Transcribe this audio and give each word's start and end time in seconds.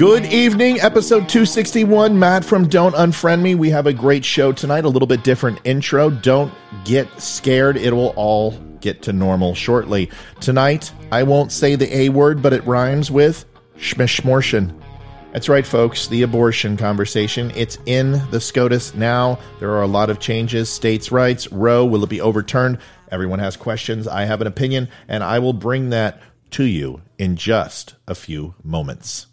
Good 0.00 0.24
evening, 0.32 0.80
episode 0.80 1.28
261. 1.28 2.18
Matt 2.18 2.42
from 2.42 2.66
Don't 2.66 2.94
Unfriend 2.94 3.42
Me. 3.42 3.54
We 3.54 3.68
have 3.68 3.86
a 3.86 3.92
great 3.92 4.24
show 4.24 4.50
tonight, 4.50 4.86
a 4.86 4.88
little 4.88 5.06
bit 5.06 5.22
different 5.22 5.60
intro. 5.64 6.08
Don't 6.08 6.54
get 6.86 7.20
scared, 7.20 7.76
it 7.76 7.92
will 7.92 8.14
all 8.16 8.52
get 8.80 9.02
to 9.02 9.12
normal 9.12 9.54
shortly. 9.54 10.10
Tonight, 10.40 10.90
I 11.12 11.22
won't 11.22 11.52
say 11.52 11.74
the 11.74 11.94
A 11.94 12.08
word, 12.08 12.40
but 12.40 12.54
it 12.54 12.66
rhymes 12.66 13.10
with 13.10 13.44
schmishmortion. 13.76 14.74
That's 15.34 15.50
right, 15.50 15.66
folks, 15.66 16.06
the 16.06 16.22
abortion 16.22 16.78
conversation. 16.78 17.52
It's 17.54 17.76
in 17.84 18.12
the 18.30 18.40
SCOTUS 18.40 18.94
now. 18.94 19.38
There 19.58 19.72
are 19.72 19.82
a 19.82 19.86
lot 19.86 20.08
of 20.08 20.18
changes. 20.18 20.70
States' 20.70 21.12
rights, 21.12 21.52
Roe, 21.52 21.84
will 21.84 22.04
it 22.04 22.08
be 22.08 22.22
overturned? 22.22 22.78
Everyone 23.10 23.40
has 23.40 23.54
questions. 23.54 24.08
I 24.08 24.24
have 24.24 24.40
an 24.40 24.46
opinion, 24.46 24.88
and 25.08 25.22
I 25.22 25.40
will 25.40 25.52
bring 25.52 25.90
that 25.90 26.22
to 26.52 26.64
you 26.64 27.02
in 27.18 27.36
just 27.36 27.96
a 28.08 28.14
few 28.14 28.54
moments. 28.64 29.26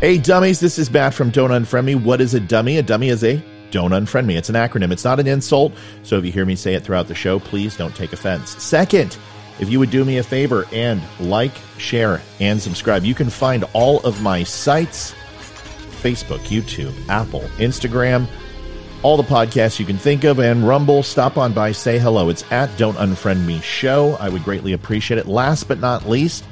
Hey, 0.00 0.18
dummies, 0.18 0.60
this 0.60 0.78
is 0.78 0.90
Matt 0.90 1.14
from 1.14 1.30
Don't 1.30 1.50
Unfriend 1.50 1.84
Me. 1.84 1.94
What 1.94 2.20
is 2.20 2.34
a 2.34 2.40
dummy? 2.40 2.78
A 2.78 2.82
dummy 2.82 3.08
is 3.08 3.22
a 3.22 3.42
don't 3.72 3.90
unfriend 3.90 4.26
me. 4.26 4.36
It's 4.36 4.50
an 4.50 4.54
acronym, 4.54 4.92
it's 4.92 5.04
not 5.04 5.18
an 5.18 5.26
insult. 5.26 5.72
So 6.04 6.18
if 6.18 6.24
you 6.24 6.30
hear 6.30 6.44
me 6.44 6.54
say 6.54 6.74
it 6.74 6.84
throughout 6.84 7.08
the 7.08 7.14
show, 7.14 7.40
please 7.40 7.76
don't 7.76 7.96
take 7.96 8.12
offense. 8.12 8.50
Second, 8.62 9.16
if 9.58 9.68
you 9.68 9.78
would 9.80 9.90
do 9.90 10.04
me 10.04 10.18
a 10.18 10.22
favor 10.22 10.66
and 10.72 11.02
like, 11.18 11.54
share, 11.78 12.20
and 12.38 12.60
subscribe, 12.60 13.04
you 13.04 13.14
can 13.14 13.30
find 13.30 13.64
all 13.72 14.00
of 14.00 14.22
my 14.22 14.44
sites 14.44 15.14
Facebook, 16.02 16.40
YouTube, 16.40 16.92
Apple, 17.08 17.42
Instagram, 17.58 18.26
all 19.02 19.16
the 19.16 19.22
podcasts 19.22 19.78
you 19.78 19.86
can 19.86 19.98
think 19.98 20.24
of, 20.24 20.38
and 20.40 20.66
Rumble. 20.66 21.02
Stop 21.02 21.38
on 21.38 21.52
by, 21.52 21.72
say 21.72 21.98
hello. 21.98 22.28
It's 22.28 22.44
at 22.52 22.76
Don't 22.76 22.96
Unfriend 22.96 23.46
Me 23.46 23.60
Show. 23.60 24.16
I 24.20 24.28
would 24.28 24.44
greatly 24.44 24.72
appreciate 24.72 25.18
it. 25.18 25.26
Last 25.26 25.64
but 25.64 25.80
not 25.80 26.08
least, 26.08 26.44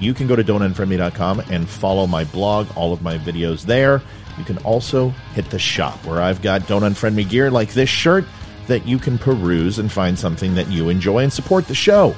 you 0.00 0.14
can 0.14 0.26
go 0.26 0.36
to 0.36 0.44
don'tunfriendme.com 0.44 1.40
and 1.50 1.68
follow 1.68 2.06
my 2.06 2.24
blog, 2.24 2.68
all 2.76 2.92
of 2.92 3.02
my 3.02 3.18
videos 3.18 3.62
there. 3.62 4.02
You 4.38 4.44
can 4.44 4.58
also 4.58 5.10
hit 5.34 5.48
the 5.50 5.58
shop 5.58 6.04
where 6.04 6.20
I've 6.20 6.42
got 6.42 6.66
Don't 6.66 6.82
Unfriend 6.82 7.14
Me 7.14 7.24
gear 7.24 7.50
like 7.50 7.72
this 7.72 7.88
shirt 7.88 8.24
that 8.66 8.86
you 8.86 8.98
can 8.98 9.18
peruse 9.18 9.78
and 9.78 9.90
find 9.90 10.18
something 10.18 10.54
that 10.54 10.68
you 10.68 10.88
enjoy 10.88 11.20
and 11.20 11.32
support 11.32 11.66
the 11.66 11.74
show. 11.74 12.14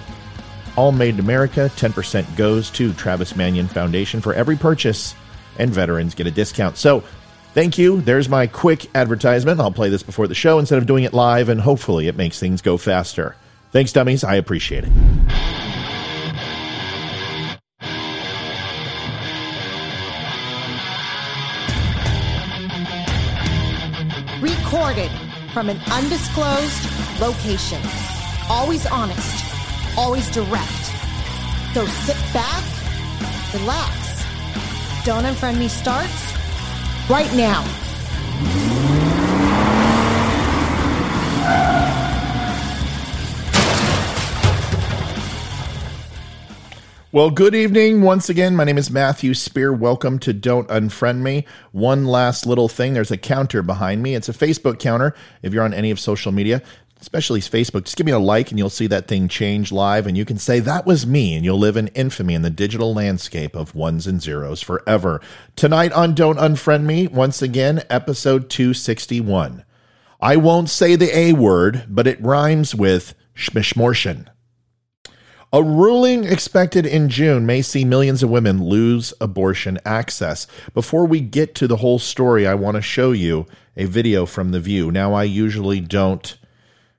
All 0.77 0.92
made 0.92 1.14
in 1.14 1.20
America, 1.20 1.70
10% 1.77 2.36
goes 2.36 2.70
to 2.70 2.92
Travis 2.94 3.36
Manion 3.36 3.69
Foundation 3.69 4.20
for 4.20 4.33
every 4.34 4.56
purchase, 4.56 5.14
and 5.58 5.70
veterans 5.70 6.14
get 6.14 6.27
a 6.27 6.31
discount. 6.31 6.77
So, 6.77 7.03
thank 7.53 7.78
you. 7.78 8.00
There's 8.00 8.28
my 8.28 8.47
quick 8.47 8.88
advertisement. 8.94 9.60
I'll 9.60 9.72
play 9.72 9.91
this 9.91 10.03
before 10.03 10.28
the 10.28 10.34
show 10.34 10.58
instead 10.58 10.78
of 10.78 10.86
doing 10.86 11.05
it 11.05 11.12
live, 11.12 11.48
and 11.48 11.60
hopefully 11.60 12.06
it 12.06 12.16
makes 12.16 12.38
things 12.38 12.62
go 12.62 12.77
faster. 12.77 13.34
Thanks, 13.72 13.92
dummies. 13.92 14.25
I 14.25 14.36
appreciate 14.36 14.84
it. 14.86 15.58
From 25.59 25.70
an 25.70 25.81
undisclosed 25.91 27.20
location. 27.20 27.83
Always 28.48 28.87
honest, 28.87 29.45
always 29.97 30.31
direct. 30.31 30.84
So 31.75 31.84
sit 31.84 32.17
back, 32.33 32.62
relax. 33.53 34.23
Don't 35.05 35.25
Unfriend 35.25 35.59
Me 35.59 35.67
starts 35.67 36.33
right 37.11 37.34
now. 37.34 37.88
Well, 47.19 47.30
good 47.33 47.56
evening 47.56 48.02
once 48.02 48.28
again. 48.28 48.55
My 48.55 48.62
name 48.62 48.78
is 48.78 48.92
Matthew 48.92 49.34
Spear. 49.34 49.72
Welcome 49.72 50.20
to 50.20 50.33
Don't 50.33 50.69
Unfriend 50.69 51.19
Me. 51.19 51.44
One 51.72 52.06
last 52.06 52.47
little 52.47 52.69
thing 52.69 52.94
there's 52.94 53.10
a 53.10 53.16
counter 53.16 53.60
behind 53.60 54.04
me. 54.04 54.15
It's 54.15 54.28
a 54.28 54.32
Facebook 54.32 54.78
counter. 54.78 55.16
If 55.43 55.53
you're 55.53 55.65
on 55.65 55.75
any 55.75 55.91
of 55.91 55.98
social 55.98 56.31
media, 56.31 56.62
especially 57.00 57.41
Facebook, 57.41 57.87
just 57.87 57.97
give 57.97 58.06
me 58.06 58.12
a 58.12 58.20
like 58.20 58.53
and 58.53 58.59
you'll 58.60 58.70
see 58.70 58.87
that 58.87 59.09
thing 59.09 59.26
change 59.26 59.72
live. 59.72 60.06
And 60.06 60.16
you 60.16 60.25
can 60.25 60.38
say, 60.38 60.60
That 60.60 60.87
was 60.87 61.09
me. 61.09 61.34
And 61.34 61.44
you'll 61.44 61.59
live 61.59 61.76
in 61.76 61.88
infamy 61.88 62.34
in 62.34 62.43
the 62.43 62.50
digital 62.50 62.94
landscape 62.94 63.56
of 63.56 63.75
ones 63.75 64.06
and 64.06 64.22
zeros 64.22 64.62
forever. 64.62 65.20
Tonight 65.56 65.91
on 65.91 66.14
Don't 66.14 66.38
Unfriend 66.38 66.84
Me, 66.84 67.09
once 67.09 67.43
again, 67.43 67.82
episode 67.91 68.48
261. 68.48 69.64
I 70.20 70.37
won't 70.37 70.70
say 70.70 70.94
the 70.94 71.19
A 71.19 71.32
word, 71.32 71.84
but 71.88 72.06
it 72.06 72.22
rhymes 72.22 72.76
with 72.76 73.16
schmishmortion. 73.34 74.28
A 75.50 75.62
ruling 75.62 76.25
expected 76.25 76.84
in 76.84 77.09
June 77.09 77.47
may 77.47 77.62
see 77.62 77.82
millions 77.82 78.22
of 78.22 78.28
women 78.28 78.62
lose 78.62 79.14
abortion 79.19 79.78
access. 79.82 80.47
Before 80.75 81.06
we 81.06 81.20
get 81.20 81.54
to 81.54 81.66
the 81.66 81.76
whole 81.76 81.98
story, 81.98 82.47
I 82.47 82.53
want 82.53 82.75
to 82.75 82.82
show 82.82 83.12
you 83.12 83.47
a 83.75 83.87
video 83.87 84.26
from 84.26 84.50
The 84.50 84.60
View. 84.60 84.92
Now, 84.92 85.14
I 85.14 85.25
usually 85.25 85.81
don't 85.81 86.37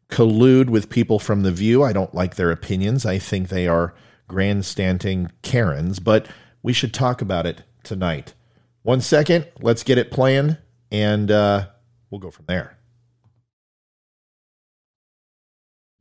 collude 0.10 0.70
with 0.70 0.90
people 0.90 1.20
from 1.20 1.44
The 1.44 1.52
View. 1.52 1.84
I 1.84 1.94
don't 1.94 2.16
like 2.16 2.38
their 2.38 2.50
opinions. 2.50 3.06
I 3.06 3.20
think 3.20 3.50
they 3.50 3.68
are 3.68 3.94
grandstanding 4.28 5.32
Karens, 5.44 6.00
but 6.00 6.28
we 6.64 6.74
should 6.74 6.94
talk 6.94 7.22
about 7.22 7.46
it 7.46 7.62
tonight. 7.84 8.34
One 8.82 9.02
second, 9.02 9.48
let's 9.60 9.84
get 9.84 10.00
it 10.00 10.10
playing, 10.10 10.58
and 10.92 11.30
uh, 11.30 11.68
we'll 12.10 12.20
go 12.20 12.32
from 12.32 12.46
there. 12.48 12.80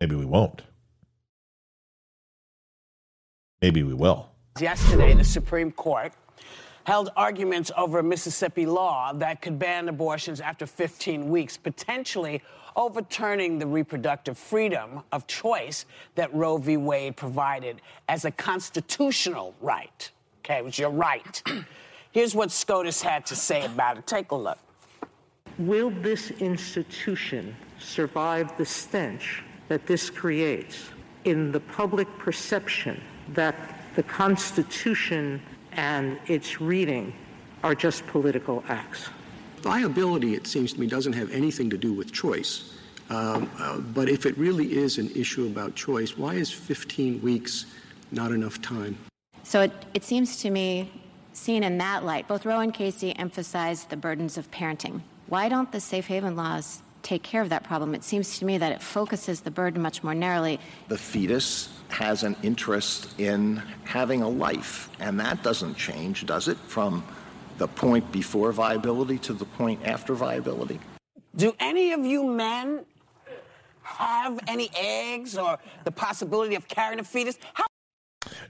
Maybe 0.00 0.14
we 0.14 0.24
won't. 0.24 0.62
Maybe 3.60 3.82
we 3.82 3.94
will. 3.94 4.30
Yesterday, 4.60 5.14
the 5.14 5.24
Supreme 5.24 5.72
Court 5.72 6.12
held 6.84 7.10
arguments 7.16 7.70
over 7.76 7.98
a 7.98 8.02
Mississippi 8.02 8.66
law 8.66 9.12
that 9.12 9.42
could 9.42 9.58
ban 9.58 9.88
abortions 9.88 10.40
after 10.40 10.64
15 10.66 11.28
weeks, 11.28 11.56
potentially 11.56 12.40
overturning 12.76 13.58
the 13.58 13.66
reproductive 13.66 14.38
freedom 14.38 15.02
of 15.12 15.26
choice 15.26 15.84
that 16.14 16.32
Roe 16.32 16.56
v. 16.56 16.76
Wade 16.76 17.16
provided 17.16 17.82
as 18.08 18.24
a 18.24 18.30
constitutional 18.30 19.54
right. 19.60 20.10
Okay, 20.44 20.58
it 20.58 20.64
was 20.64 20.78
your 20.78 20.90
right. 20.90 21.42
Here's 22.12 22.34
what 22.34 22.50
SCOTUS 22.50 23.02
had 23.02 23.26
to 23.26 23.36
say 23.36 23.64
about 23.64 23.98
it. 23.98 24.06
Take 24.06 24.30
a 24.30 24.36
look. 24.36 24.58
Will 25.58 25.90
this 25.90 26.30
institution 26.30 27.54
survive 27.78 28.56
the 28.56 28.64
stench 28.64 29.42
that 29.66 29.86
this 29.86 30.08
creates 30.08 30.90
in 31.24 31.52
the 31.52 31.60
public 31.60 32.08
perception 32.18 33.00
that 33.34 33.54
the 33.96 34.02
Constitution 34.02 35.40
and 35.72 36.18
its 36.26 36.60
reading 36.60 37.12
are 37.62 37.74
just 37.74 38.06
political 38.06 38.64
acts? 38.68 39.08
Viability, 39.62 40.34
it 40.34 40.46
seems 40.46 40.72
to 40.72 40.80
me, 40.80 40.86
doesn't 40.86 41.14
have 41.14 41.30
anything 41.30 41.68
to 41.70 41.78
do 41.78 41.92
with 41.92 42.12
choice. 42.12 42.74
Um, 43.10 43.50
uh, 43.58 43.78
but 43.78 44.08
if 44.08 44.26
it 44.26 44.36
really 44.36 44.76
is 44.76 44.98
an 44.98 45.10
issue 45.14 45.46
about 45.46 45.74
choice, 45.74 46.16
why 46.16 46.34
is 46.34 46.52
15 46.52 47.22
weeks 47.22 47.66
not 48.12 48.32
enough 48.32 48.60
time? 48.60 48.98
So 49.42 49.62
it, 49.62 49.72
it 49.94 50.04
seems 50.04 50.40
to 50.42 50.50
me, 50.50 50.92
seen 51.32 51.62
in 51.62 51.78
that 51.78 52.04
light, 52.04 52.28
both 52.28 52.44
Roe 52.44 52.60
and 52.60 52.72
Casey 52.72 53.16
emphasize 53.16 53.84
the 53.84 53.96
burdens 53.96 54.36
of 54.36 54.50
parenting. 54.50 55.00
Why 55.26 55.48
don't 55.48 55.72
the 55.72 55.80
safe 55.80 56.06
haven 56.06 56.36
laws 56.36 56.82
take 57.08 57.22
care 57.22 57.40
of 57.40 57.48
that 57.48 57.64
problem? 57.64 57.94
It 57.94 58.04
seems 58.04 58.38
to 58.38 58.44
me 58.44 58.58
that 58.58 58.70
it 58.70 58.82
focuses 58.82 59.40
the 59.40 59.50
burden 59.50 59.80
much 59.80 60.04
more 60.04 60.14
narrowly. 60.14 60.60
The 60.88 60.98
fetus 60.98 61.70
has 61.88 62.22
an 62.22 62.36
interest 62.42 63.18
in 63.18 63.62
having 63.84 64.20
a 64.20 64.28
life, 64.28 64.90
and 65.00 65.18
that 65.18 65.42
doesn't 65.42 65.74
change, 65.74 66.26
does 66.26 66.48
it, 66.48 66.58
from 66.58 67.02
the 67.56 67.66
point 67.66 68.12
before 68.12 68.52
viability 68.52 69.18
to 69.20 69.32
the 69.32 69.46
point 69.46 69.80
after 69.86 70.14
viability? 70.14 70.78
Do 71.34 71.54
any 71.58 71.92
of 71.92 72.04
you 72.04 72.26
men 72.26 72.84
have 73.82 74.38
any 74.46 74.70
eggs 74.76 75.38
or 75.38 75.58
the 75.84 75.90
possibility 75.90 76.54
of 76.56 76.68
carrying 76.68 77.00
a 77.00 77.04
fetus? 77.04 77.38
How 77.54 77.64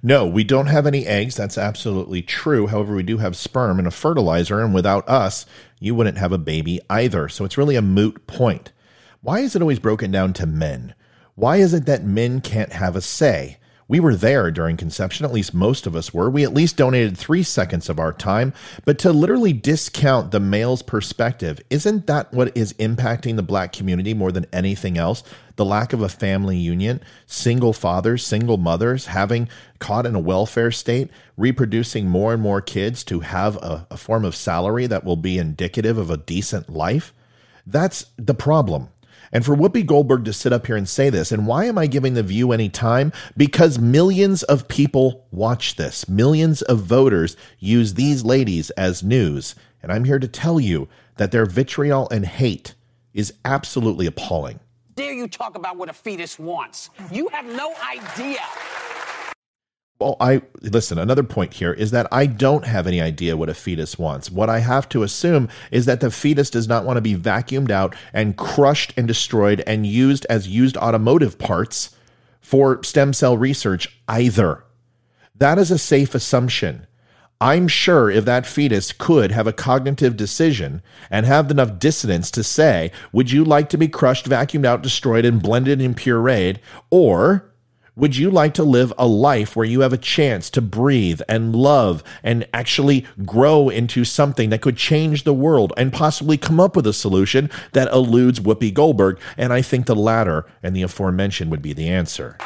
No, 0.02 0.26
we 0.26 0.43
don't 0.43 0.66
have 0.66 0.84
any 0.84 1.06
eggs. 1.06 1.37
That's 1.37 1.56
absolutely 1.56 2.22
true. 2.22 2.66
However, 2.66 2.96
we 2.96 3.04
do 3.04 3.19
have 3.19 3.37
sperm 3.37 3.78
and 3.78 3.87
a 3.87 3.93
fertilizer, 3.93 4.61
and 4.61 4.75
without 4.75 5.08
us, 5.08 5.46
you 5.80 5.94
wouldn't 5.94 6.19
have 6.19 6.32
a 6.32 6.38
baby 6.38 6.80
either. 6.90 7.28
So 7.28 7.44
it's 7.44 7.58
really 7.58 7.76
a 7.76 7.82
moot 7.82 8.26
point. 8.26 8.72
Why 9.20 9.40
is 9.40 9.56
it 9.56 9.62
always 9.62 9.78
broken 9.78 10.10
down 10.10 10.32
to 10.34 10.46
men? 10.46 10.94
Why 11.34 11.56
is 11.56 11.75
it 11.75 11.86
that 11.86 12.04
men 12.04 12.40
can't 12.40 12.72
have 12.72 12.96
a 12.96 13.00
say? 13.00 13.58
We 13.88 14.00
were 14.00 14.14
there 14.14 14.50
during 14.50 14.76
conception, 14.76 15.25
at 15.25 15.32
least 15.32 15.55
most 15.55 15.87
of 15.87 15.96
us 15.96 16.12
were. 16.12 16.29
We 16.29 16.44
at 16.44 16.52
least 16.52 16.76
donated 16.76 17.17
three 17.17 17.43
seconds 17.43 17.88
of 17.88 17.99
our 17.99 18.12
time. 18.12 18.52
But 18.85 18.99
to 18.99 19.12
literally 19.14 19.55
discount 19.55 20.31
the 20.31 20.40
male's 20.40 20.82
perspective, 20.82 21.58
isn't 21.70 22.06
that 22.06 22.31
what 22.31 22.55
is 22.55 22.75
impacting 22.75 23.37
the 23.37 23.43
black 23.43 23.73
community 23.73 24.12
more 24.12 24.31
than 24.31 24.44
anything 24.52 24.99
else? 24.99 25.23
The 25.56 25.64
lack 25.64 25.94
of 25.94 26.02
a 26.02 26.11
family 26.11 26.58
union, 26.58 27.00
single 27.25 27.73
fathers, 27.73 28.26
single 28.26 28.58
mothers, 28.58 29.06
having 29.06 29.49
caught 29.79 30.05
in 30.05 30.14
a 30.14 30.20
welfare 30.20 30.70
state, 30.70 31.11
reproducing 31.38 32.08
more 32.08 32.35
and 32.35 32.43
more 32.43 32.61
kids 32.61 33.02
to 33.05 33.20
have 33.20 33.56
a, 33.56 33.87
a 33.90 33.96
form 33.96 34.26
of 34.26 34.37
salary 34.37 34.87
that 34.87 35.05
will 35.05 35.17
be 35.17 35.38
indicative 35.38 35.96
of 35.96 36.11
a 36.11 36.19
decent 36.19 36.69
life. 36.69 37.14
That's 37.67 38.05
the 38.19 38.35
problem. 38.35 38.90
And 39.32 39.44
for 39.44 39.54
Whoopi 39.54 39.84
Goldberg 39.84 40.25
to 40.25 40.32
sit 40.32 40.52
up 40.52 40.66
here 40.66 40.76
and 40.76 40.88
say 40.88 41.10
this, 41.10 41.32
and 41.32 41.46
why 41.46 41.66
am 41.66 41.78
I 41.78 41.86
giving 41.86 42.14
The 42.14 42.22
View 42.22 42.52
any 42.52 42.69
time? 42.69 43.12
Because 43.36 43.78
millions 43.78 44.42
of 44.44 44.69
people 44.69 45.26
watch 45.30 45.76
this. 45.76 46.08
Millions 46.08 46.62
of 46.62 46.80
voters 46.80 47.36
use 47.58 47.94
these 47.94 48.25
ladies 48.25 48.70
as 48.70 49.02
news. 49.02 49.54
And 49.82 49.92
I'm 49.92 50.04
here 50.04 50.19
to 50.19 50.28
tell 50.28 50.58
you 50.58 50.88
that 51.16 51.30
their 51.30 51.46
vitriol 51.46 52.08
and 52.10 52.25
hate 52.25 52.75
is 53.12 53.34
absolutely 53.44 54.06
appalling. 54.06 54.60
Dare 54.94 55.12
you 55.12 55.28
talk 55.28 55.56
about 55.56 55.76
what 55.76 55.88
a 55.88 55.92
fetus 55.92 56.38
wants? 56.38 56.90
You 57.12 57.28
have 57.28 57.46
no 57.46 57.75
idea. 57.88 58.40
Well, 60.00 60.17
I 60.21 60.43
listen. 60.61 60.97
Another 60.97 61.25
point 61.25 61.55
here 61.55 61.73
is 61.73 61.91
that 61.91 62.06
I 62.12 62.27
don't 62.27 62.65
have 62.65 62.87
any 62.87 63.00
idea 63.00 63.37
what 63.37 63.49
a 63.49 63.55
fetus 63.55 63.99
wants. 63.99 64.31
What 64.31 64.49
I 64.49 64.61
have 64.61 64.89
to 64.91 65.03
assume 65.03 65.49
is 65.73 65.87
that 65.87 66.00
the 66.00 66.11
fetus 66.11 66.50
does 66.50 66.69
not 66.69 66.85
want 66.85 66.99
to 66.99 67.00
be 67.00 67.17
vacuumed 67.17 67.73
out 67.73 67.97
and 68.12 68.37
crushed 68.37 68.95
and 68.97 69.09
destroyed 69.09 69.61
and 69.67 69.85
used 69.85 70.25
as 70.27 70.47
used 70.47 70.77
automotive 70.77 71.37
parts 71.37 71.97
for 72.41 72.83
stem 72.85 73.12
cell 73.12 73.37
research 73.37 74.00
either. 74.06 74.65
That 75.35 75.59
is 75.59 75.73
a 75.73 75.79
safe 75.79 76.15
assumption. 76.15 76.87
I'm 77.41 77.67
sure 77.69 78.11
if 78.11 78.25
that 78.25 78.47
fetus 78.47 78.93
could 78.93 79.33
have 79.33 79.47
a 79.47 79.53
cognitive 79.53 80.17
decision 80.17 80.83
and 81.11 81.27
have 81.27 81.50
enough 81.50 81.79
dissonance 81.79 82.31
to 82.33 82.45
say, 82.45 82.91
would 83.12 83.31
you 83.31 83.45
like 83.45 83.69
to 83.71 83.79
be 83.79 83.87
crushed, 83.87 84.27
vacuumed 84.27 84.65
out, 84.65 84.83
destroyed, 84.83 85.25
and 85.25 85.43
blended 85.43 85.81
and 85.81 85.97
pureed, 85.97 86.59
or 86.91 87.48
would 87.99 88.17
you 88.17 88.31
like 88.31 88.55
to 88.55 88.62
live 88.62 88.93
a 88.97 89.06
life 89.06 89.56
where 89.56 89.67
you 89.67 89.81
have 89.81 89.93
a 89.93 89.99
chance 89.99 90.49
to 90.50 90.62
breathe 90.62 91.21
and 91.29 91.55
love 91.55 92.05
and 92.23 92.47
actually 92.55 93.05
grow 93.27 93.69
into 93.69 94.05
something 94.05 94.50
that 94.50 94.61
could 94.61 94.77
change 94.77 95.25
the 95.25 95.35
world 95.35 95.73
and 95.77 95.93
possibly 95.93 96.39
come 96.39 96.61
up 96.61 96.77
with 96.77 96.87
a 96.87 96.93
solution 96.93 97.50
that 97.73 97.89
eludes 97.93 98.39
Whoopi 98.39 98.73
Goldberg? 98.73 99.19
And 99.37 99.53
I 99.53 99.62
think 99.62 99.87
the 99.87 99.97
latter 99.97 100.47
and 100.62 100.77
the 100.77 100.83
aforementioned 100.83 101.50
would 101.50 101.61
be 101.61 101.73
the 101.73 101.89
answer. 101.89 102.37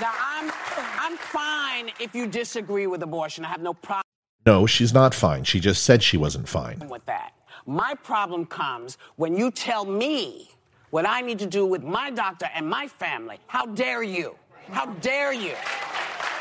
Now, 0.00 0.12
I'm, 0.14 0.52
I'm 1.00 1.16
fine 1.16 1.90
if 1.98 2.14
you 2.14 2.26
disagree 2.26 2.86
with 2.86 3.02
abortion. 3.02 3.44
I 3.46 3.48
have 3.48 3.62
no 3.62 3.72
problem 3.72 4.04
No, 4.44 4.66
she's 4.66 4.92
not 4.92 5.14
fine. 5.14 5.44
She 5.44 5.60
just 5.60 5.82
said 5.82 6.02
she 6.02 6.18
wasn't 6.18 6.46
fine. 6.48 6.82
with 6.90 7.06
that. 7.06 7.32
My 7.66 7.94
problem 8.02 8.44
comes 8.44 8.98
when 9.16 9.34
you 9.36 9.50
tell 9.50 9.84
me 9.86 10.50
what 10.90 11.06
I 11.06 11.20
need 11.20 11.38
to 11.40 11.46
do 11.46 11.66
with 11.66 11.82
my 11.82 12.10
doctor 12.10 12.48
and 12.54 12.68
my 12.68 12.88
family. 12.88 13.38
How 13.46 13.66
dare 13.66 14.02
you? 14.02 14.36
How 14.70 14.86
dare 14.86 15.32
you? 15.32 15.54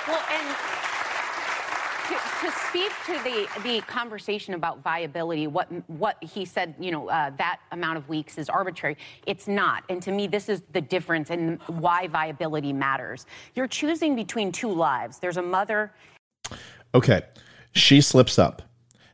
Well, 0.08 0.22
and 0.32 0.56
to, 2.08 2.14
to 2.46 2.52
speak 2.70 2.92
to 3.06 3.14
the 3.24 3.48
the 3.64 3.82
conversation 3.82 4.54
about 4.54 4.82
viability, 4.82 5.48
what 5.48 5.68
what 5.90 6.22
he 6.24 6.46
said, 6.46 6.76
you 6.80 6.92
know, 6.92 7.10
uh, 7.10 7.32
that 7.38 7.60
amount 7.72 7.98
of 7.98 8.08
weeks 8.08 8.38
is 8.38 8.50
arbitrary. 8.50 8.98
It's 9.26 9.48
not, 9.48 9.84
and 9.90 10.02
to 10.04 10.12
me, 10.12 10.28
this 10.28 10.48
is 10.48 10.62
the 10.72 10.82
difference 10.82 11.30
in 11.30 11.60
why 11.68 12.08
viability 12.08 12.72
matters. 12.72 13.26
You're 13.56 13.68
choosing 13.68 14.16
between 14.16 14.52
two 14.52 14.72
lives. 14.72 15.20
There's 15.20 15.38
a 15.38 15.42
mother. 15.42 15.92
Okay, 16.96 17.22
she 17.74 18.00
slips 18.00 18.40
up. 18.40 18.62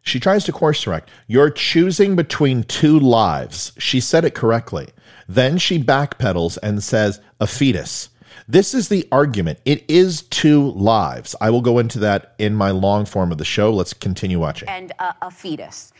She 0.03 0.19
tries 0.19 0.43
to 0.45 0.51
course 0.51 0.83
correct. 0.83 1.09
You're 1.27 1.49
choosing 1.49 2.15
between 2.15 2.63
two 2.63 2.99
lives. 2.99 3.71
She 3.79 3.99
said 3.99 4.25
it 4.25 4.35
correctly. 4.35 4.89
Then 5.27 5.57
she 5.57 5.81
backpedals 5.81 6.57
and 6.61 6.83
says, 6.83 7.21
a 7.39 7.47
fetus. 7.47 8.09
This 8.47 8.73
is 8.73 8.89
the 8.89 9.07
argument. 9.11 9.59
It 9.63 9.89
is 9.89 10.23
two 10.23 10.71
lives. 10.71 11.35
I 11.39 11.49
will 11.49 11.61
go 11.61 11.79
into 11.79 11.99
that 11.99 12.35
in 12.37 12.53
my 12.55 12.71
long 12.71 13.05
form 13.05 13.31
of 13.31 13.37
the 13.37 13.45
show. 13.45 13.71
Let's 13.71 13.93
continue 13.93 14.39
watching. 14.39 14.67
and 14.67 14.91
a, 14.99 15.15
a 15.21 15.31
fetus. 15.31 15.93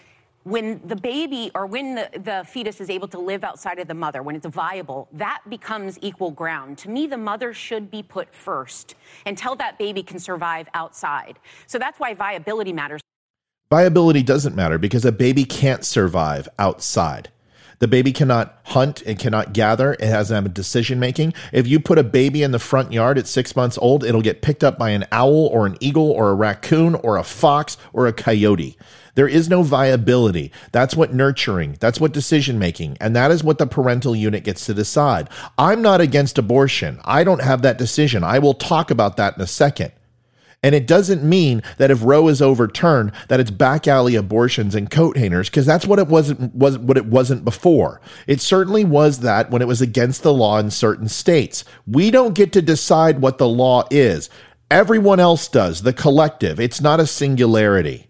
When 0.43 0.81
the 0.85 0.97
baby 0.97 1.51
or 1.55 1.65
when 1.65 1.95
the, 1.95 2.09
the 2.21 2.43
fetus 2.45 2.81
is 2.81 2.89
able 2.89 3.07
to 3.09 3.19
live 3.19 3.45
outside 3.45 3.79
of 3.79 3.87
the 3.87 3.93
mother, 3.93 4.21
when 4.21 4.35
it's 4.35 4.45
viable, 4.45 5.07
that 5.13 5.41
becomes 5.49 5.97
equal 6.01 6.31
ground. 6.31 6.77
To 6.79 6.89
me, 6.89 7.07
the 7.07 7.17
mother 7.17 7.53
should 7.53 7.89
be 7.89 8.03
put 8.03 8.35
first 8.35 8.95
until 9.25 9.55
that 9.55 9.79
baby 9.79 10.03
can 10.03 10.19
survive 10.19 10.67
outside. 10.73 11.39
So 11.67 11.79
that's 11.79 11.97
why 11.97 12.13
viability 12.13 12.73
matters. 12.73 12.99
Viability 13.73 14.21
doesn't 14.21 14.55
matter 14.55 14.77
because 14.77 15.03
a 15.03 15.11
baby 15.11 15.45
can't 15.45 15.83
survive 15.83 16.47
outside. 16.59 17.29
The 17.79 17.87
baby 17.87 18.11
cannot 18.11 18.59
hunt 18.65 19.01
and 19.01 19.17
cannot 19.17 19.51
gather. 19.51 19.93
It 19.93 20.03
hasn't 20.03 20.35
have 20.35 20.45
a 20.45 20.49
decision 20.49 20.99
making. 20.99 21.33
If 21.51 21.65
you 21.65 21.79
put 21.79 21.97
a 21.97 22.03
baby 22.03 22.43
in 22.43 22.51
the 22.51 22.59
front 22.59 22.93
yard 22.93 23.17
at 23.17 23.25
six 23.25 23.55
months 23.55 23.79
old, 23.79 24.03
it'll 24.03 24.21
get 24.21 24.43
picked 24.43 24.63
up 24.63 24.77
by 24.77 24.91
an 24.91 25.07
owl 25.11 25.47
or 25.47 25.65
an 25.65 25.77
eagle 25.79 26.11
or 26.11 26.29
a 26.29 26.35
raccoon 26.35 26.93
or 26.93 27.17
a 27.17 27.23
fox 27.23 27.75
or 27.93 28.05
a 28.05 28.13
coyote. 28.13 28.77
There 29.15 29.27
is 29.27 29.49
no 29.49 29.63
viability. 29.63 30.51
That's 30.71 30.95
what 30.95 31.15
nurturing, 31.15 31.77
that's 31.79 31.99
what 31.99 32.13
decision 32.13 32.59
making, 32.59 32.97
and 33.01 33.15
that 33.15 33.31
is 33.31 33.43
what 33.43 33.57
the 33.57 33.65
parental 33.65 34.15
unit 34.15 34.43
gets 34.43 34.67
to 34.67 34.75
decide. 34.75 35.31
I'm 35.57 35.81
not 35.81 35.99
against 35.99 36.37
abortion. 36.37 37.01
I 37.05 37.23
don't 37.23 37.41
have 37.41 37.63
that 37.63 37.79
decision. 37.79 38.23
I 38.23 38.37
will 38.37 38.53
talk 38.53 38.91
about 38.91 39.17
that 39.17 39.35
in 39.35 39.41
a 39.41 39.47
second. 39.47 39.93
And 40.63 40.73
it 40.73 40.87
doesn't 40.87 41.23
mean 41.23 41.61
that 41.77 41.91
if 41.91 42.03
Roe 42.03 42.29
is 42.29 42.41
overturned, 42.41 43.11
that 43.27 43.41
it's 43.41 43.51
back 43.51 43.87
alley 43.87 44.15
abortions 44.15 44.73
and 44.73 44.89
coat 44.89 45.17
hangers, 45.17 45.49
because 45.49 45.65
that's 45.65 45.85
what 45.85 45.99
it 45.99 46.07
wasn't 46.07 46.55
was 46.55 46.77
what 46.77 46.97
it 46.97 47.05
wasn't 47.05 47.43
before. 47.43 47.99
It 48.25 48.39
certainly 48.41 48.85
was 48.85 49.19
that 49.19 49.51
when 49.51 49.61
it 49.61 49.67
was 49.67 49.81
against 49.81 50.23
the 50.23 50.33
law 50.33 50.57
in 50.59 50.71
certain 50.71 51.09
states. 51.09 51.65
We 51.85 52.09
don't 52.09 52.33
get 52.33 52.53
to 52.53 52.61
decide 52.61 53.19
what 53.19 53.37
the 53.37 53.47
law 53.47 53.85
is. 53.91 54.29
Everyone 54.71 55.19
else 55.19 55.47
does, 55.47 55.83
the 55.83 55.93
collective. 55.93 56.59
It's 56.59 56.81
not 56.81 56.99
a 56.99 57.05
singularity. 57.05 58.07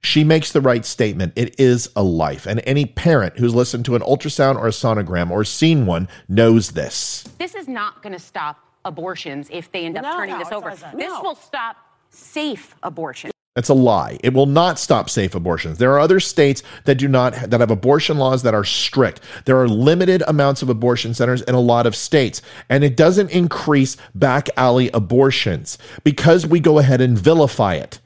She 0.00 0.24
makes 0.24 0.50
the 0.50 0.60
right 0.60 0.84
statement. 0.84 1.32
It 1.36 1.60
is 1.60 1.88
a 1.94 2.02
life. 2.02 2.44
And 2.44 2.60
any 2.66 2.86
parent 2.86 3.38
who's 3.38 3.54
listened 3.54 3.84
to 3.84 3.94
an 3.94 4.02
ultrasound 4.02 4.56
or 4.56 4.66
a 4.66 4.70
sonogram 4.70 5.30
or 5.30 5.44
seen 5.44 5.86
one 5.86 6.08
knows 6.28 6.72
this. 6.72 7.22
This 7.38 7.54
is 7.54 7.68
not 7.68 8.02
going 8.02 8.12
to 8.12 8.18
stop 8.18 8.71
abortions 8.84 9.48
if 9.50 9.70
they 9.72 9.84
end 9.84 9.96
up 9.96 10.04
No, 10.04 10.16
turning 10.16 10.34
no, 10.34 10.38
this 10.38 10.52
over. 10.52 10.70
doesn't. 10.70 10.96
This 10.96 11.08
No. 11.08 11.20
will 11.22 11.34
stop 11.34 11.76
safe 12.10 12.74
abortion. 12.82 13.30
That's 13.54 13.68
a 13.68 13.74
lie. 13.74 14.18
It 14.24 14.32
will 14.32 14.46
not 14.46 14.78
stop 14.78 15.10
safe 15.10 15.34
abortions. 15.34 15.76
There 15.76 15.92
are 15.92 16.00
other 16.00 16.20
states 16.20 16.62
that 16.84 16.94
do 16.94 17.06
not 17.06 17.34
that 17.50 17.60
have 17.60 17.70
abortion 17.70 18.16
laws 18.16 18.42
that 18.44 18.54
are 18.54 18.64
strict. 18.64 19.20
There 19.44 19.60
are 19.60 19.68
limited 19.68 20.22
amounts 20.26 20.62
of 20.62 20.70
abortion 20.70 21.12
centers 21.12 21.42
in 21.42 21.54
a 21.54 21.60
lot 21.60 21.86
of 21.86 21.94
states, 21.94 22.40
and 22.70 22.82
it 22.82 22.96
doesn't 22.96 23.30
increase 23.30 23.98
back 24.14 24.48
alley 24.56 24.90
abortions 24.94 25.76
because 26.02 26.46
we 26.46 26.60
go 26.60 26.78
ahead 26.78 27.02
and 27.02 27.18
vilify 27.18 27.74
it. 27.74 27.98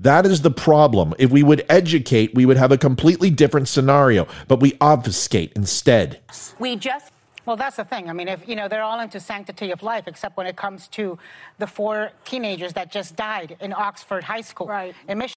That 0.00 0.24
is 0.26 0.40
the 0.40 0.50
problem. 0.50 1.14
If 1.18 1.30
we 1.30 1.42
would 1.42 1.64
educate, 1.68 2.34
we 2.34 2.46
would 2.46 2.56
have 2.56 2.72
a 2.72 2.78
completely 2.78 3.28
different 3.30 3.68
scenario, 3.68 4.26
but 4.48 4.60
we 4.60 4.72
obfuscate 4.80 5.52
instead. 5.54 6.20
We 6.58 6.76
just 6.76 7.12
Well, 7.46 7.56
that's 7.56 7.76
the 7.76 7.84
thing. 7.84 8.08
I 8.08 8.12
mean, 8.12 8.28
if 8.28 8.48
you 8.48 8.56
know, 8.56 8.68
they're 8.68 8.82
all 8.82 9.00
into 9.00 9.20
sanctity 9.20 9.70
of 9.70 9.82
life, 9.82 10.08
except 10.08 10.36
when 10.36 10.46
it 10.46 10.56
comes 10.56 10.88
to 10.88 11.18
the 11.58 11.66
four 11.66 12.12
teenagers 12.24 12.72
that 12.72 12.90
just 12.90 13.16
died 13.16 13.56
in 13.60 13.72
Oxford 13.72 14.24
High 14.24 14.40
School, 14.40 14.66
right? 14.66 14.94
In 15.08 15.18
Michigan. 15.18 15.34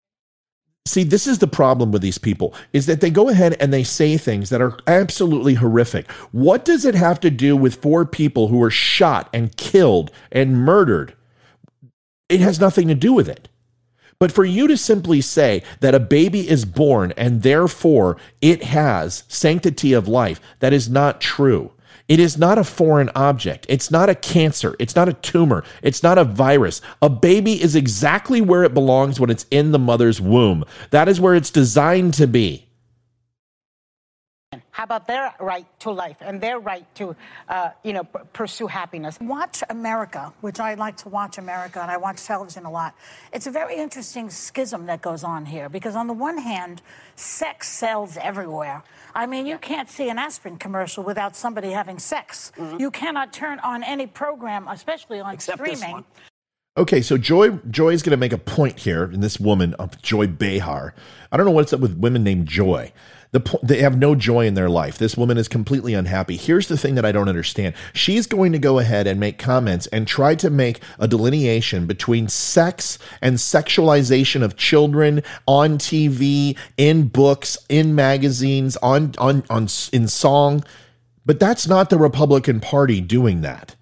See, 0.85 1.03
this 1.03 1.27
is 1.27 1.39
the 1.39 1.47
problem 1.47 1.91
with 1.91 2.01
these 2.01 2.17
people 2.17 2.53
is 2.71 2.85
that 2.85 3.01
they 3.01 3.09
go 3.09 3.27
ahead 3.27 3.57
and 3.59 3.73
they 3.73 3.83
say 3.83 4.17
things 4.17 4.49
that 4.49 4.61
are 4.61 4.77
absolutely 4.87 5.55
horrific. 5.55 6.09
What 6.31 6.63
does 6.63 6.85
it 6.85 6.95
have 6.95 7.19
to 7.19 7.29
do 7.29 7.57
with 7.57 7.81
four 7.81 8.05
people 8.05 8.47
who 8.47 8.57
were 8.57 8.71
shot 8.71 9.29
and 9.33 9.55
killed 9.57 10.11
and 10.31 10.63
murdered? 10.63 11.13
It 12.29 12.39
has 12.39 12.61
nothing 12.61 12.87
to 12.87 12.95
do 12.95 13.11
with 13.11 13.27
it. 13.27 13.49
But 14.17 14.31
for 14.31 14.45
you 14.45 14.65
to 14.67 14.77
simply 14.77 15.19
say 15.19 15.61
that 15.81 15.93
a 15.93 15.99
baby 15.99 16.49
is 16.49 16.63
born 16.63 17.13
and 17.17 17.43
therefore 17.43 18.17
it 18.41 18.63
has 18.63 19.23
sanctity 19.27 19.91
of 19.91 20.07
life, 20.07 20.39
that 20.59 20.73
is 20.73 20.89
not 20.89 21.19
true. 21.19 21.73
It 22.07 22.19
is 22.19 22.37
not 22.37 22.57
a 22.57 22.63
foreign 22.63 23.09
object. 23.15 23.65
It's 23.69 23.91
not 23.91 24.09
a 24.09 24.15
cancer. 24.15 24.75
It's 24.79 24.95
not 24.95 25.09
a 25.09 25.13
tumor. 25.13 25.63
It's 25.81 26.03
not 26.03 26.17
a 26.17 26.23
virus. 26.23 26.81
A 27.01 27.09
baby 27.09 27.61
is 27.61 27.75
exactly 27.75 28.41
where 28.41 28.63
it 28.63 28.73
belongs 28.73 29.19
when 29.19 29.29
it's 29.29 29.45
in 29.51 29.71
the 29.71 29.79
mother's 29.79 30.21
womb. 30.21 30.63
That 30.91 31.09
is 31.09 31.19
where 31.19 31.35
it's 31.35 31.51
designed 31.51 32.13
to 32.15 32.27
be. 32.27 32.66
How 34.77 34.83
about 34.83 35.07
their 35.07 35.33
right 35.39 35.65
to 35.79 35.89
life 35.89 36.17
and 36.21 36.39
their 36.39 36.59
right 36.59 36.85
to, 36.97 37.15
uh, 37.49 37.71
you 37.83 37.93
know, 37.93 38.03
p- 38.03 38.19
pursue 38.31 38.67
happiness? 38.67 39.17
Watch 39.19 39.63
America, 39.71 40.31
which 40.41 40.59
I 40.59 40.75
like 40.75 40.97
to 40.97 41.09
watch 41.09 41.39
America, 41.39 41.81
and 41.81 41.89
I 41.89 41.97
watch 41.97 42.23
television 42.23 42.63
a 42.63 42.69
lot. 42.69 42.93
It's 43.33 43.47
a 43.47 43.51
very 43.51 43.75
interesting 43.75 44.29
schism 44.29 44.85
that 44.85 45.01
goes 45.01 45.23
on 45.23 45.47
here 45.47 45.67
because, 45.67 45.95
on 45.95 46.05
the 46.05 46.13
one 46.13 46.37
hand, 46.37 46.83
sex 47.15 47.69
sells 47.69 48.17
everywhere. 48.17 48.83
I 49.15 49.25
mean, 49.25 49.47
you 49.47 49.57
can't 49.57 49.89
see 49.89 50.09
an 50.09 50.19
aspirin 50.19 50.57
commercial 50.57 51.03
without 51.03 51.35
somebody 51.35 51.71
having 51.71 51.97
sex. 51.97 52.51
You 52.77 52.91
cannot 52.91 53.33
turn 53.33 53.57
on 53.61 53.81
any 53.83 54.05
program, 54.05 54.67
especially 54.67 55.19
on 55.19 55.33
Except 55.33 55.57
this 55.57 55.79
streaming. 55.79 55.95
one. 55.95 56.05
Okay, 56.77 57.01
so 57.01 57.17
Joy 57.17 57.57
Joy 57.71 57.93
is 57.93 58.03
going 58.03 58.11
to 58.11 58.17
make 58.17 58.31
a 58.33 58.37
point 58.37 58.77
here, 58.77 59.05
and 59.05 59.23
this 59.23 59.39
woman, 59.39 59.73
uh, 59.79 59.87
Joy 60.03 60.27
Behar. 60.27 60.93
I 61.31 61.37
don't 61.37 61.47
know 61.47 61.51
what's 61.51 61.73
up 61.73 61.79
with 61.79 61.97
women 61.97 62.23
named 62.23 62.47
Joy. 62.47 62.93
The 63.31 63.59
they 63.63 63.79
have 63.81 63.97
no 63.97 64.15
joy 64.15 64.45
in 64.45 64.53
their 64.53 64.69
life. 64.69 64.97
This 64.97 65.17
woman 65.17 65.37
is 65.37 65.47
completely 65.47 65.93
unhappy. 65.93 66.37
Here's 66.37 66.67
the 66.67 66.77
thing 66.77 66.95
that 66.95 67.05
I 67.05 67.11
don't 67.11 67.29
understand. 67.29 67.75
She's 67.93 68.27
going 68.27 68.51
to 68.51 68.59
go 68.59 68.79
ahead 68.79 69.07
and 69.07 69.19
make 69.19 69.37
comments 69.37 69.87
and 69.87 70.07
try 70.07 70.35
to 70.35 70.49
make 70.49 70.81
a 70.99 71.07
delineation 71.07 71.85
between 71.85 72.27
sex 72.27 72.97
and 73.21 73.35
sexualization 73.35 74.43
of 74.43 74.57
children 74.57 75.23
on 75.45 75.77
TV, 75.77 76.57
in 76.77 77.07
books, 77.07 77.57
in 77.69 77.95
magazines, 77.95 78.77
on 78.77 79.13
on 79.17 79.43
on 79.49 79.67
in 79.93 80.07
song. 80.07 80.63
But 81.25 81.39
that's 81.39 81.67
not 81.67 81.89
the 81.89 81.97
Republican 81.97 82.59
Party 82.59 83.01
doing 83.01 83.41
that. 83.41 83.76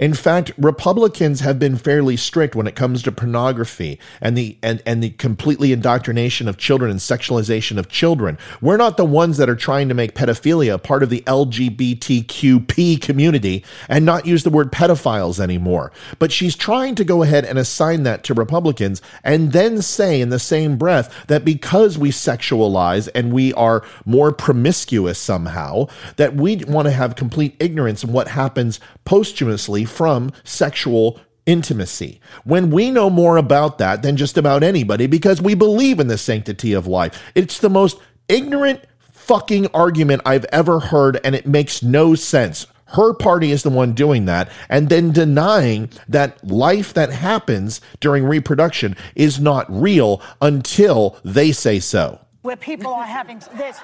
In 0.00 0.14
fact, 0.14 0.50
Republicans 0.56 1.40
have 1.40 1.58
been 1.58 1.76
fairly 1.76 2.16
strict 2.16 2.56
when 2.56 2.66
it 2.66 2.74
comes 2.74 3.02
to 3.02 3.12
pornography 3.12 3.98
and 4.22 4.36
the 4.36 4.56
and, 4.62 4.82
and 4.86 5.02
the 5.02 5.10
completely 5.10 5.72
indoctrination 5.72 6.48
of 6.48 6.56
children 6.56 6.90
and 6.90 6.98
sexualization 6.98 7.76
of 7.76 7.90
children. 7.90 8.38
We're 8.62 8.78
not 8.78 8.96
the 8.96 9.04
ones 9.04 9.36
that 9.36 9.50
are 9.50 9.54
trying 9.54 9.90
to 9.90 9.94
make 9.94 10.14
pedophilia 10.14 10.82
part 10.82 11.02
of 11.02 11.10
the 11.10 11.20
LGBTQP 11.26 13.02
community 13.02 13.62
and 13.90 14.06
not 14.06 14.24
use 14.24 14.42
the 14.42 14.48
word 14.48 14.72
pedophiles 14.72 15.38
anymore. 15.38 15.92
But 16.18 16.32
she's 16.32 16.56
trying 16.56 16.94
to 16.94 17.04
go 17.04 17.22
ahead 17.22 17.44
and 17.44 17.58
assign 17.58 18.04
that 18.04 18.24
to 18.24 18.32
Republicans 18.32 19.02
and 19.22 19.52
then 19.52 19.82
say 19.82 20.22
in 20.22 20.30
the 20.30 20.38
same 20.38 20.78
breath 20.78 21.26
that 21.26 21.44
because 21.44 21.98
we 21.98 22.08
sexualize 22.08 23.10
and 23.14 23.34
we 23.34 23.52
are 23.52 23.84
more 24.06 24.32
promiscuous 24.32 25.18
somehow, 25.18 25.88
that 26.16 26.34
we 26.36 26.56
want 26.56 26.86
to 26.86 26.92
have 26.92 27.16
complete 27.16 27.54
ignorance 27.60 28.02
of 28.02 28.08
what 28.08 28.28
happens 28.28 28.80
posthumously 29.04 29.84
from 29.90 30.32
sexual 30.44 31.20
intimacy. 31.46 32.20
When 32.44 32.70
we 32.70 32.90
know 32.90 33.10
more 33.10 33.36
about 33.36 33.78
that 33.78 34.02
than 34.02 34.16
just 34.16 34.38
about 34.38 34.62
anybody 34.62 35.06
because 35.06 35.42
we 35.42 35.54
believe 35.54 35.98
in 36.00 36.06
the 36.06 36.18
sanctity 36.18 36.72
of 36.72 36.86
life, 36.86 37.22
it's 37.34 37.58
the 37.58 37.70
most 37.70 37.98
ignorant 38.28 38.84
fucking 39.12 39.68
argument 39.68 40.22
I've 40.24 40.44
ever 40.46 40.80
heard, 40.80 41.20
and 41.24 41.34
it 41.34 41.46
makes 41.46 41.82
no 41.82 42.14
sense. 42.14 42.66
Her 42.86 43.14
party 43.14 43.52
is 43.52 43.62
the 43.62 43.70
one 43.70 43.92
doing 43.92 44.24
that, 44.24 44.50
and 44.68 44.88
then 44.88 45.12
denying 45.12 45.90
that 46.08 46.44
life 46.44 46.92
that 46.94 47.10
happens 47.10 47.80
during 48.00 48.24
reproduction 48.24 48.96
is 49.14 49.38
not 49.38 49.66
real 49.68 50.20
until 50.40 51.16
they 51.24 51.52
say 51.52 51.78
so. 51.78 52.18
Where 52.42 52.56
people 52.56 52.92
are 52.92 53.04
having 53.04 53.40
this. 53.56 53.78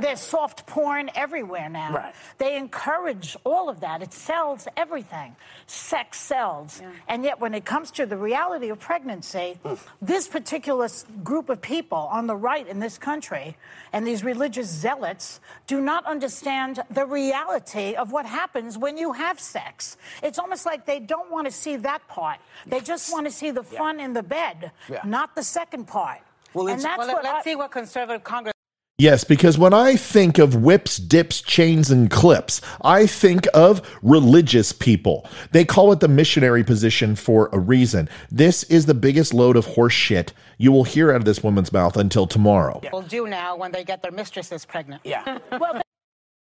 There's 0.00 0.20
soft 0.20 0.66
porn 0.66 1.10
everywhere 1.14 1.68
now. 1.68 1.92
Right. 1.92 2.14
They 2.38 2.56
encourage 2.56 3.36
all 3.44 3.68
of 3.68 3.80
that. 3.80 4.02
It 4.02 4.12
sells 4.12 4.66
everything. 4.76 5.36
Sex 5.66 6.20
sells. 6.20 6.82
And 7.08 7.24
yet, 7.24 7.40
when 7.40 7.54
it 7.54 7.64
comes 7.64 7.90
to 7.92 8.06
the 8.06 8.16
reality 8.16 8.68
of 8.70 8.80
pregnancy, 8.80 9.58
hmm. 9.62 9.74
this 10.00 10.28
particular 10.28 10.88
group 11.22 11.48
of 11.48 11.60
people 11.60 11.98
on 11.98 12.26
the 12.26 12.36
right 12.36 12.66
in 12.66 12.78
this 12.78 12.98
country 12.98 13.56
and 13.92 14.06
these 14.06 14.24
religious 14.24 14.68
zealots 14.68 15.40
do 15.66 15.80
not 15.80 16.04
understand 16.06 16.82
the 16.90 17.06
reality 17.06 17.94
of 17.94 18.12
what 18.12 18.26
happens 18.26 18.76
when 18.76 18.98
you 18.98 19.12
have 19.12 19.38
sex. 19.38 19.96
It's 20.22 20.38
almost 20.38 20.66
like 20.66 20.84
they 20.86 21.00
don't 21.00 21.30
want 21.30 21.46
to 21.46 21.52
see 21.52 21.76
that 21.76 22.06
part. 22.08 22.38
They 22.66 22.80
just 22.80 23.12
want 23.12 23.26
to 23.26 23.32
see 23.32 23.50
the 23.50 23.62
fun 23.62 24.00
in 24.00 24.12
the 24.12 24.22
bed, 24.22 24.72
Yeah. 24.88 25.00
not 25.04 25.34
the 25.34 25.42
second 25.42 25.86
part. 25.86 26.20
Well, 26.52 26.68
and 26.68 26.80
that's 26.80 26.98
Well, 26.98 27.08
what 27.08 27.24
let's 27.24 27.38
I- 27.38 27.42
see 27.42 27.56
what 27.56 27.70
conservative 27.70 28.24
Congress. 28.24 28.54
Yes, 28.96 29.24
because 29.24 29.58
when 29.58 29.74
I 29.74 29.96
think 29.96 30.38
of 30.38 30.54
whips, 30.54 30.98
dips, 30.98 31.40
chains, 31.42 31.90
and 31.90 32.08
clips, 32.08 32.60
I 32.82 33.08
think 33.08 33.48
of 33.52 33.82
religious 34.02 34.70
people. 34.70 35.26
They 35.50 35.64
call 35.64 35.90
it 35.90 35.98
the 35.98 36.06
missionary 36.06 36.62
position 36.62 37.16
for 37.16 37.50
a 37.52 37.58
reason. 37.58 38.08
This 38.30 38.62
is 38.64 38.86
the 38.86 38.94
biggest 38.94 39.34
load 39.34 39.56
of 39.56 39.66
horse 39.66 39.92
shit 39.94 40.32
you 40.58 40.70
will 40.70 40.84
hear 40.84 41.10
out 41.10 41.16
of 41.16 41.24
this 41.24 41.42
woman's 41.42 41.72
mouth 41.72 41.96
until 41.96 42.28
tomorrow. 42.28 42.80
will 42.92 43.02
do 43.02 43.26
now 43.26 43.56
when 43.56 43.72
they 43.72 43.82
get 43.82 44.00
their 44.00 44.12
mistresses 44.12 44.64
pregnant. 44.64 45.02
Yeah. 45.04 45.38
well, 45.58 45.82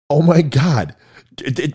Oh 0.10 0.22
my 0.22 0.42
God. 0.42 0.96
D- 1.36 1.52
d- 1.52 1.74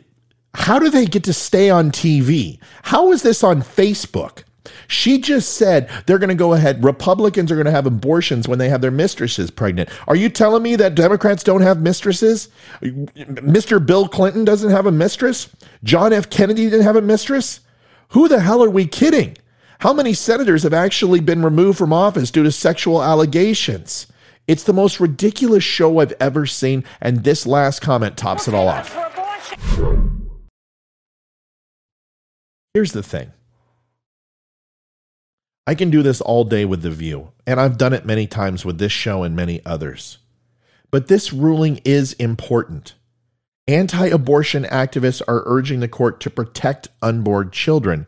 How 0.55 0.79
do 0.79 0.89
they 0.89 1.05
get 1.05 1.25
to 1.25 1.35
stay 1.35 1.69
on 1.69 1.91
TV? 1.91 2.59
How 2.85 3.13
is 3.13 3.21
this 3.23 3.45
on 3.45 3.61
Facebook? 3.61 4.45
She 4.89 5.19
just 5.19 5.57
said 5.57 5.91
they're 6.07 6.19
going 6.19 6.29
to 6.29 6.35
go 6.35 6.55
ahead. 6.55 6.85
Republicans 6.85 7.51
are 7.53 7.57
going 7.57 7.67
to 7.67 7.71
have 7.71 7.87
abortions 7.87 8.49
when 8.49 8.59
they 8.59 8.69
have 8.69 8.81
their 8.81 8.91
mistresses 8.91 9.51
pregnant. 9.51 9.89
Are 10.09 10.17
you 10.17 10.29
telling 10.29 10.63
me 10.63 10.77
that 10.77 10.95
Democrats 10.95 11.45
don't 11.45 11.63
have 11.63 11.81
mistresses? 11.81 12.49
Mr. 12.83 13.85
Bill 13.85 14.09
Clinton 14.09 14.45
doesn't 14.45 14.71
have 14.71 14.87
a 14.87 14.93
mistress? 14.93 15.55
John 15.83 16.13
F. 16.13 16.31
Kennedy 16.31 16.65
didn't 16.65 16.83
have 16.83 16.97
a 16.97 17.03
mistress? 17.03 17.61
Who 18.09 18.29
the 18.29 18.41
hell 18.41 18.63
are 18.63 18.71
we 18.71 18.87
kidding? 18.87 19.37
How 19.81 19.93
many 19.93 20.15
senators 20.15 20.63
have 20.63 20.73
actually 20.73 21.21
been 21.21 21.43
removed 21.43 21.79
from 21.79 21.93
office 21.93 22.31
due 22.31 22.43
to 22.45 22.53
sexual 22.53 23.03
allegations? 23.03 24.07
It's 24.47 24.63
the 24.63 24.73
most 24.73 25.01
ridiculous 25.01 25.65
show 25.65 25.99
I've 25.99 26.13
ever 26.21 26.47
seen, 26.47 26.85
and 27.01 27.25
this 27.25 27.47
last 27.47 27.81
comment 27.81 28.17
tops 28.17 28.47
it 28.47 28.55
all 28.55 28.69
off. 28.69 28.95
Here's 32.75 32.93
the 32.93 33.03
thing 33.03 33.33
I 35.67 35.75
can 35.75 35.91
do 35.91 36.03
this 36.03 36.21
all 36.21 36.45
day 36.45 36.67
with 36.67 36.83
The 36.83 36.91
View, 36.91 37.33
and 37.47 37.59
I've 37.59 37.79
done 37.79 37.95
it 37.95 38.05
many 38.05 38.27
times 38.27 38.65
with 38.65 38.79
this 38.79 38.93
show 38.93 39.23
and 39.23 39.35
many 39.35 39.65
others. 39.65 40.19
But 40.91 41.09
this 41.09 41.33
ruling 41.33 41.81
is 41.85 42.13
important. 42.15 42.95
Anti 43.67 44.09
abortion 44.09 44.65
activists 44.65 45.23
are 45.27 45.43
urging 45.47 45.81
the 45.81 45.89
court 45.89 46.21
to 46.21 46.31
protect 46.31 46.89
unborn 47.01 47.51
children, 47.51 48.07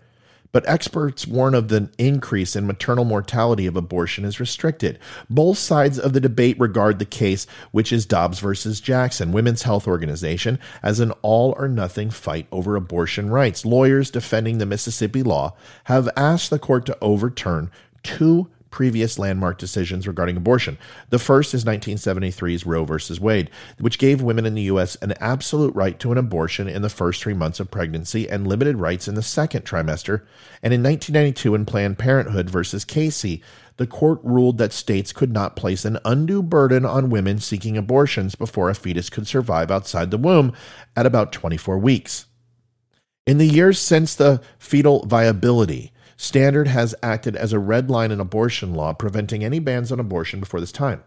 but 0.53 0.69
experts 0.69 1.26
warn 1.26 1.55
of 1.55 1.69
the 1.69 1.88
increase 1.99 2.57
in 2.57 2.67
maternal 2.67 3.05
mortality 3.05 3.67
of 3.67 3.76
abortion 3.76 4.25
is 4.25 4.41
restricted. 4.41 4.99
Both 5.29 5.59
sides 5.59 5.99
of 5.99 6.12
the 6.12 6.21
debate 6.21 6.59
regard 6.59 6.99
the 6.99 7.05
case, 7.05 7.47
which 7.71 7.93
is 7.93 8.07
Dobbs 8.07 8.41
versus 8.41 8.81
Jackson, 8.81 9.33
Women's 9.33 9.62
Health 9.62 9.87
Organization, 9.87 10.59
as 10.83 11.00
an 11.00 11.12
all 11.23 11.55
or 11.59 11.69
nothing 11.69 12.11
fight 12.11 12.47
over 12.50 12.76
abortion 12.76 13.31
rights. 13.31 13.65
Lawyers 13.65 14.11
defending 14.11 14.59
the 14.59 14.67
Mississippi 14.67 15.23
law 15.23 15.55
have 15.85 16.09
asked 16.17 16.50
the 16.50 16.59
court 16.59 16.87
to 16.87 16.99
overturn 17.00 17.71
two 18.03 18.49
previous 18.76 19.18
landmark 19.18 19.56
decisions 19.56 20.06
regarding 20.06 20.37
abortion. 20.37 20.76
The 21.09 21.18
first 21.18 21.54
is 21.54 21.64
1973's 21.64 22.66
Roe 22.66 22.85
v. 22.85 23.18
Wade, 23.18 23.49
which 23.78 23.99
gave 23.99 24.21
women 24.21 24.45
in 24.45 24.52
the 24.52 24.64
U.S. 24.64 24.97
an 24.97 25.14
absolute 25.18 25.75
right 25.75 25.99
to 25.99 26.12
an 26.12 26.18
abortion 26.18 26.68
in 26.68 26.83
the 26.83 26.90
first 26.90 27.23
three 27.23 27.33
months 27.33 27.59
of 27.59 27.71
pregnancy 27.71 28.28
and 28.28 28.47
limited 28.47 28.76
rights 28.76 29.09
in 29.09 29.14
the 29.14 29.23
second 29.23 29.64
trimester. 29.64 30.26
And 30.62 30.75
in 30.75 30.83
1992, 30.83 31.54
in 31.54 31.64
Planned 31.64 31.97
Parenthood 31.97 32.50
versus 32.50 32.85
Casey, 32.85 33.42
the 33.78 33.87
court 33.87 34.21
ruled 34.23 34.59
that 34.59 34.75
states 34.75 35.11
could 35.11 35.33
not 35.33 35.56
place 35.56 35.87
an 35.87 35.99
undue 36.04 36.42
burden 36.42 36.85
on 36.85 37.09
women 37.09 37.38
seeking 37.38 37.78
abortions 37.78 38.35
before 38.35 38.68
a 38.68 38.75
fetus 38.75 39.09
could 39.09 39.26
survive 39.26 39.71
outside 39.71 40.11
the 40.11 40.18
womb 40.18 40.52
at 40.95 41.06
about 41.06 41.33
24 41.33 41.78
weeks. 41.78 42.26
In 43.26 43.38
the 43.38 43.47
years 43.47 43.78
since 43.78 44.14
the 44.14 44.42
fetal 44.59 45.06
viability, 45.06 45.95
Standard 46.17 46.69
has 46.69 46.95
acted 47.03 47.37
as 47.37 47.53
a 47.53 47.59
red 47.59 47.91
line 47.91 48.11
in 48.11 48.21
abortion 48.21 48.75
law, 48.75 48.93
preventing 48.93 49.45
any 49.45 49.59
bans 49.59 49.93
on 49.93 50.01
abortion 50.01 50.41
before 50.41 50.61
this 50.61 50.73
time. 50.73 51.05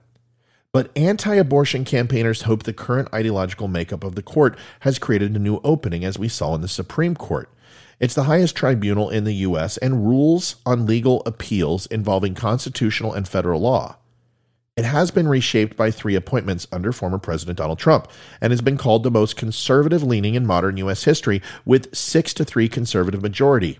But 0.71 0.91
anti 0.95 1.33
abortion 1.33 1.83
campaigners 1.83 2.43
hope 2.43 2.63
the 2.63 2.73
current 2.73 3.11
ideological 3.13 3.67
makeup 3.67 4.03
of 4.03 4.13
the 4.13 4.21
court 4.21 4.55
has 4.81 4.99
created 4.99 5.35
a 5.35 5.39
new 5.39 5.59
opening, 5.63 6.05
as 6.05 6.19
we 6.19 6.27
saw 6.27 6.53
in 6.53 6.61
the 6.61 6.67
Supreme 6.67 7.15
Court. 7.15 7.49
It's 7.99 8.13
the 8.13 8.23
highest 8.23 8.55
tribunal 8.55 9.09
in 9.09 9.23
the 9.23 9.33
U.S. 9.33 9.77
and 9.77 10.07
rules 10.07 10.57
on 10.65 10.85
legal 10.85 11.23
appeals 11.25 11.85
involving 11.87 12.35
constitutional 12.35 13.13
and 13.13 13.27
federal 13.27 13.61
law. 13.61 13.97
It 14.77 14.85
has 14.85 15.11
been 15.11 15.27
reshaped 15.27 15.75
by 15.75 15.91
three 15.91 16.15
appointments 16.15 16.65
under 16.71 16.93
former 16.93 17.17
President 17.17 17.57
Donald 17.57 17.79
Trump 17.79 18.09
and 18.39 18.51
has 18.51 18.61
been 18.61 18.77
called 18.77 19.03
the 19.03 19.11
most 19.11 19.35
conservative 19.35 20.03
leaning 20.03 20.35
in 20.35 20.45
modern 20.45 20.77
U.S. 20.77 21.03
history 21.03 21.41
with 21.65 21.93
6 21.93 22.33
to 22.35 22.45
3 22.45 22.69
conservative 22.69 23.21
majority. 23.21 23.79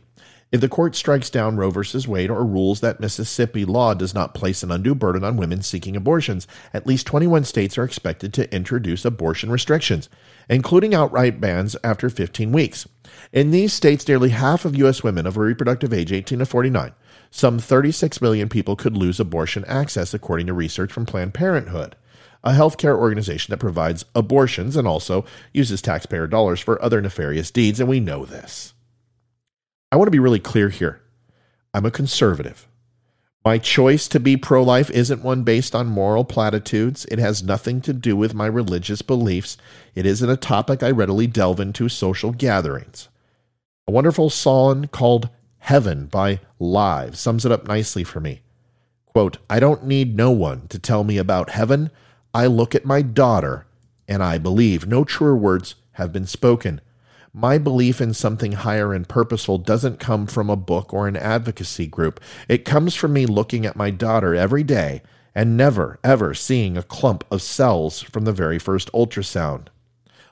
If 0.52 0.62
the 0.62 0.70
court 0.70 0.96
strikes 0.96 1.30
down 1.30 1.58
Roe 1.58 1.70
v. 1.70 2.08
Wade 2.08 2.32
or 2.32 2.44
rules 2.44 2.80
that 2.80 3.00
Mississippi 3.00 3.66
law 3.66 3.94
does 3.94 4.16
not 4.16 4.34
place 4.34 4.64
an 4.64 4.72
undue 4.72 4.96
burden 4.96 5.24
on 5.24 5.38
women 5.38 5.62
seeking 5.62 5.96
abortions, 5.96 6.48
at 6.74 6.88
least 6.88 7.06
21 7.06 7.44
states 7.44 7.78
are 7.78 7.84
expected 7.84 8.34
to 8.34 8.52
introduce 8.54 9.06
abortion 9.06 9.52
restrictions, 9.52 10.10
including 10.50 10.96
outright 10.96 11.40
bans 11.40 11.76
after 11.84 12.10
15 12.10 12.52
weeks. 12.52 12.88
In 13.32 13.52
these 13.52 13.74
states, 13.74 14.08
nearly 14.08 14.30
half 14.30 14.66
of 14.66 14.76
U.S. 14.78 15.04
women 15.04 15.28
of 15.28 15.38
reproductive 15.38 15.94
age 15.94 16.12
18 16.12 16.40
to 16.40 16.46
49, 16.48 16.94
some 17.30 17.60
36 17.60 18.20
million 18.20 18.50
people 18.50 18.76
could 18.76 18.98
lose 18.98 19.20
abortion 19.20 19.64
access, 19.66 20.16
according 20.16 20.48
to 20.48 20.54
research 20.54 20.92
from 20.92 21.06
Planned 21.06 21.36
Parenthood, 21.36 21.96
a 22.44 22.54
healthcare 22.54 22.98
organization 22.98 23.52
that 23.52 23.60
provides 23.60 24.04
abortions 24.16 24.76
and 24.76 24.88
also 24.88 25.26
uses 25.54 25.80
taxpayer 25.80 26.26
dollars 26.26 26.60
for 26.60 26.82
other 26.82 27.02
nefarious 27.02 27.52
deeds, 27.52 27.80
and 27.80 27.88
we 27.88 28.00
know 28.00 28.26
this. 28.26 28.74
I 29.92 29.96
want 29.96 30.08
to 30.08 30.12
be 30.12 30.20
really 30.20 30.40
clear 30.40 30.70
here. 30.70 31.02
I'm 31.74 31.86
a 31.86 31.92
conservative. 31.92 32.68
My 33.44 33.58
choice 33.58 34.08
to 34.10 34.20
be 34.20 34.38
pro 34.38 34.62
life 34.62 34.92
isn't 34.92 35.24
one 35.24 35.44
based 35.44 35.74
on 35.74 35.88
moral 35.88 36.26
platitudes. 36.26 37.06
It 37.06 37.18
has 37.20 37.42
nothing 37.42 37.82
to 37.82 37.94
do 37.94 38.16
with 38.16 38.34
my 38.34 38.46
religious 38.46 39.02
beliefs. 39.02 39.58
It 39.96 40.06
isn't 40.06 40.30
a 40.30 40.38
topic 40.38 40.84
I 40.84 40.92
readily 40.92 41.26
delve 41.26 41.60
into 41.60 41.90
social 41.90 42.32
gatherings. 42.32 43.08
A 43.88 43.92
wonderful 43.92 44.30
song 44.30 44.88
called 44.92 45.30
Heaven 45.60 46.06
by 46.06 46.42
Live 46.60 47.18
sums 47.18 47.46
it 47.46 47.52
up 47.52 47.68
nicely 47.68 48.04
for 48.04 48.20
me. 48.20 48.42
Quote, 49.08 49.38
I 49.50 49.60
don't 49.60 49.86
need 49.86 50.16
no 50.16 50.30
one 50.30 50.68
to 50.68 50.78
tell 50.78 51.04
me 51.04 51.18
about 51.18 51.50
heaven. 51.50 51.90
I 52.34 52.46
look 52.46 52.76
at 52.76 52.86
my 52.86 53.02
daughter 53.02 53.66
and 54.08 54.22
I 54.22 54.38
believe. 54.38 54.86
No 54.86 55.04
truer 55.04 55.36
words 55.36 55.76
have 55.94 56.14
been 56.14 56.28
spoken. 56.28 56.82
My 57.34 57.60
belief 57.60 58.02
in 58.02 58.14
something 58.14 58.54
higher 58.54 58.94
and 58.94 59.08
purposeful 59.08 59.60
doesn't 59.60 60.00
come 60.00 60.26
from 60.26 60.50
a 60.50 60.56
book 60.56 60.94
or 60.94 61.08
an 61.08 61.16
advocacy 61.16 61.86
group. 61.86 62.20
It 62.48 62.66
comes 62.66 62.96
from 62.96 63.14
me 63.14 63.28
looking 63.28 63.66
at 63.66 63.76
my 63.76 63.92
daughter 63.92 64.34
every 64.34 64.64
day 64.64 65.04
and 65.36 65.56
never, 65.56 66.00
ever 66.04 66.34
seeing 66.34 66.76
a 66.76 66.84
clump 66.84 67.24
of 67.30 67.42
cells 67.42 68.02
from 68.02 68.26
the 68.26 68.34
very 68.34 68.58
first 68.58 68.92
ultrasound. 68.94 69.68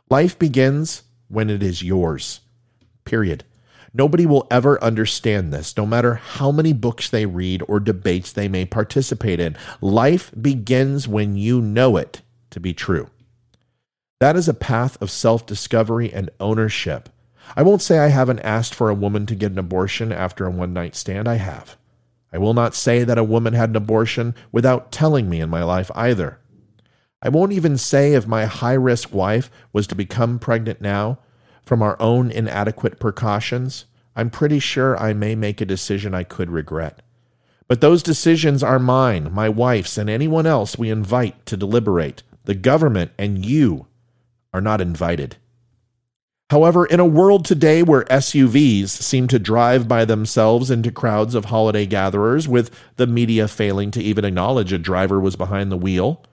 Life 0.10 0.40
begins 0.40 1.04
when 1.28 1.50
it 1.50 1.62
is 1.62 1.84
yours. 1.84 2.42
Period. 3.06 3.44
Nobody 3.94 4.26
will 4.26 4.48
ever 4.50 4.84
understand 4.84 5.54
this, 5.54 5.78
no 5.78 5.86
matter 5.86 6.16
how 6.16 6.52
many 6.52 6.74
books 6.74 7.10
they 7.10 7.26
read 7.26 7.64
or 7.68 7.80
debates 7.80 8.32
they 8.32 8.48
may 8.48 8.66
participate 8.66 9.40
in. 9.40 9.56
Life 9.82 10.32
begins 10.40 11.08
when 11.08 11.36
you 11.36 11.62
know 11.62 11.96
it 11.96 12.22
to 12.50 12.60
be 12.60 12.74
true. 12.74 13.10
That 14.20 14.36
is 14.36 14.50
a 14.50 14.54
path 14.54 15.00
of 15.02 15.12
self 15.12 15.46
discovery 15.46 16.12
and 16.12 16.32
ownership. 16.40 17.10
I 17.56 17.62
won't 17.62 17.84
say 17.84 18.00
I 18.00 18.08
haven't 18.08 18.40
asked 18.40 18.74
for 18.74 18.90
a 18.90 18.96
woman 18.96 19.26
to 19.28 19.36
get 19.36 19.52
an 19.52 19.60
abortion 19.60 20.12
after 20.12 20.46
a 20.46 20.52
one 20.52 20.74
night 20.74 20.96
stand. 20.96 21.28
I 21.28 21.36
have. 21.36 21.78
I 22.34 22.40
will 22.40 22.56
not 22.56 22.76
say 22.76 23.04
that 23.04 23.18
a 23.18 23.24
woman 23.24 23.54
had 23.54 23.70
an 23.70 23.76
abortion 23.76 24.36
without 24.52 24.92
telling 24.92 25.30
me 25.30 25.40
in 25.40 25.50
my 25.50 25.64
life 25.64 25.92
either. 25.96 26.40
I 27.22 27.30
won't 27.30 27.54
even 27.54 27.78
say 27.78 28.14
if 28.14 28.28
my 28.28 28.46
high 28.46 28.74
risk 28.74 29.14
wife 29.14 29.50
was 29.72 29.88
to 29.88 29.96
become 29.96 30.40
pregnant 30.40 30.82
now 30.82 31.20
from 31.64 31.82
our 31.82 31.96
own 32.00 32.32
inadequate 32.32 33.00
precautions. 33.00 33.86
I'm 34.16 34.30
pretty 34.30 34.60
sure 34.60 35.00
I 35.00 35.14
may 35.14 35.36
make 35.36 35.62
a 35.62 35.66
decision 35.66 36.14
I 36.14 36.24
could 36.24 36.50
regret. 36.50 37.02
But 37.68 37.82
those 37.82 38.02
decisions 38.02 38.64
are 38.64 38.80
mine, 38.80 39.32
my 39.32 39.48
wife's, 39.48 39.98
and 39.98 40.10
anyone 40.10 40.48
else 40.48 40.78
we 40.78 40.90
invite 40.90 41.46
to 41.46 41.58
deliberate. 41.58 42.24
The 42.46 42.56
government 42.56 43.12
and 43.18 43.46
you 43.46 43.88
are 44.54 44.62
not 44.62 44.82
invited. 44.82 45.38
However, 46.50 46.86
in 46.86 47.02
a 47.02 47.06
world 47.06 47.44
today 47.44 47.84
where 47.84 48.06
SUVs 48.06 48.88
seem 48.90 49.28
to 49.28 49.38
drive 49.38 49.88
by 49.88 50.06
themselves 50.06 50.72
into 50.72 50.92
crowds 50.92 51.36
of 51.36 51.46
holiday 51.46 51.86
gatherers, 51.86 52.48
with 52.48 52.72
the 52.96 53.06
media 53.06 53.50
failing 53.50 53.92
to 53.92 54.02
even 54.02 54.24
acknowledge 54.24 54.72
a 54.72 54.78
driver 54.78 55.20
was 55.20 55.36
behind 55.36 55.72
the 55.72 55.78
wheel, 55.78 56.24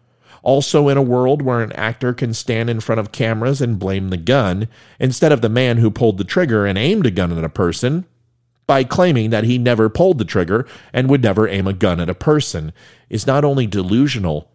also 0.44 0.88
in 0.88 0.96
a 0.96 1.02
world 1.02 1.42
where 1.42 1.62
an 1.62 1.72
actor 1.72 2.12
can 2.12 2.32
stand 2.32 2.70
in 2.70 2.78
front 2.78 3.00
of 3.00 3.10
cameras 3.10 3.60
and 3.60 3.80
blame 3.80 4.10
the 4.10 4.16
gun 4.16 4.68
instead 5.00 5.32
of 5.32 5.40
the 5.40 5.48
man 5.48 5.78
who 5.78 5.90
pulled 5.90 6.18
the 6.18 6.24
trigger 6.24 6.64
and 6.64 6.78
aimed 6.78 7.06
a 7.06 7.10
gun 7.10 7.36
at 7.36 7.42
a 7.42 7.48
person 7.48 8.04
by 8.66 8.84
claiming 8.84 9.30
that 9.30 9.44
he 9.44 9.58
never 9.58 9.88
pulled 9.88 10.18
the 10.18 10.24
trigger 10.24 10.66
and 10.92 11.10
would 11.10 11.22
never 11.22 11.48
aim 11.48 11.66
a 11.66 11.72
gun 11.72 11.98
at 11.98 12.08
a 12.08 12.14
person, 12.14 12.72
is 13.10 13.26
not 13.26 13.44
only 13.44 13.66
delusional, 13.66 14.48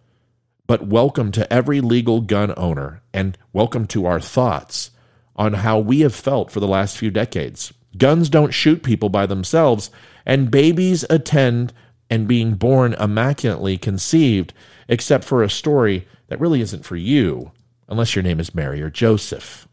but 0.70 0.86
welcome 0.86 1.32
to 1.32 1.52
every 1.52 1.82
legal 1.82 2.22
gun 2.22 2.54
owner 2.56 3.02
and 3.12 3.36
welcome 3.52 3.88
to 3.88 4.06
our 4.06 4.22
thoughts 4.22 4.92
on 5.36 5.52
how 5.54 5.80
we 5.80 6.02
have 6.02 6.14
felt 6.14 6.52
for 6.52 6.60
the 6.60 6.68
last 6.68 6.96
few 6.96 7.10
decades. 7.10 7.74
Guns 7.98 8.30
don't 8.30 8.54
shoot 8.54 8.84
people 8.84 9.10
by 9.10 9.26
themselves, 9.26 9.90
and 10.28 10.52
babies 10.52 11.04
attend 11.10 11.74
and 12.08 12.28
being 12.28 12.54
born 12.54 12.94
immaculately 13.00 13.80
conceived, 13.80 14.54
except 14.88 15.24
for 15.24 15.42
a 15.42 15.50
story 15.50 16.08
that 16.28 16.40
really 16.40 16.62
isn't 16.62 16.86
for 16.86 16.96
you, 16.96 17.52
unless 17.88 18.16
your 18.16 18.22
name 18.22 18.40
is 18.40 18.54
Mary 18.54 18.80
or 18.80 18.92
Joseph. 18.92 19.68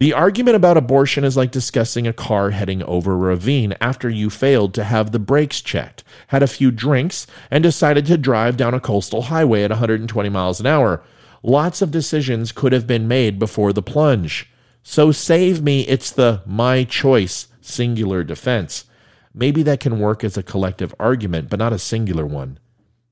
The 0.00 0.12
argument 0.12 0.56
about 0.56 0.76
abortion 0.76 1.22
is 1.22 1.36
like 1.36 1.52
discussing 1.52 2.06
a 2.06 2.12
car 2.12 2.50
heading 2.50 2.82
over 2.82 3.12
a 3.12 3.16
ravine 3.16 3.76
after 3.80 4.10
you 4.10 4.28
failed 4.28 4.74
to 4.74 4.84
have 4.84 5.12
the 5.12 5.20
brakes 5.20 5.60
checked, 5.60 6.02
had 6.28 6.42
a 6.42 6.48
few 6.48 6.72
drinks, 6.72 7.28
and 7.48 7.62
decided 7.62 8.04
to 8.06 8.18
drive 8.18 8.56
down 8.56 8.74
a 8.74 8.80
coastal 8.80 9.22
highway 9.22 9.62
at 9.62 9.70
120 9.70 10.28
miles 10.28 10.58
an 10.58 10.66
hour. 10.66 11.02
Lots 11.44 11.80
of 11.80 11.92
decisions 11.92 12.50
could 12.50 12.72
have 12.72 12.86
been 12.86 13.06
made 13.06 13.38
before 13.38 13.72
the 13.72 13.82
plunge. 13.82 14.50
So 14.82 15.12
save 15.12 15.62
me, 15.62 15.82
it's 15.82 16.10
the 16.10 16.42
my 16.44 16.84
choice 16.84 17.48
singular 17.60 18.24
defense. 18.24 18.86
Maybe 19.32 19.62
that 19.62 19.80
can 19.80 20.00
work 20.00 20.24
as 20.24 20.36
a 20.36 20.42
collective 20.42 20.94
argument, 20.98 21.48
but 21.48 21.58
not 21.58 21.72
a 21.72 21.78
singular 21.78 22.26
one. 22.26 22.58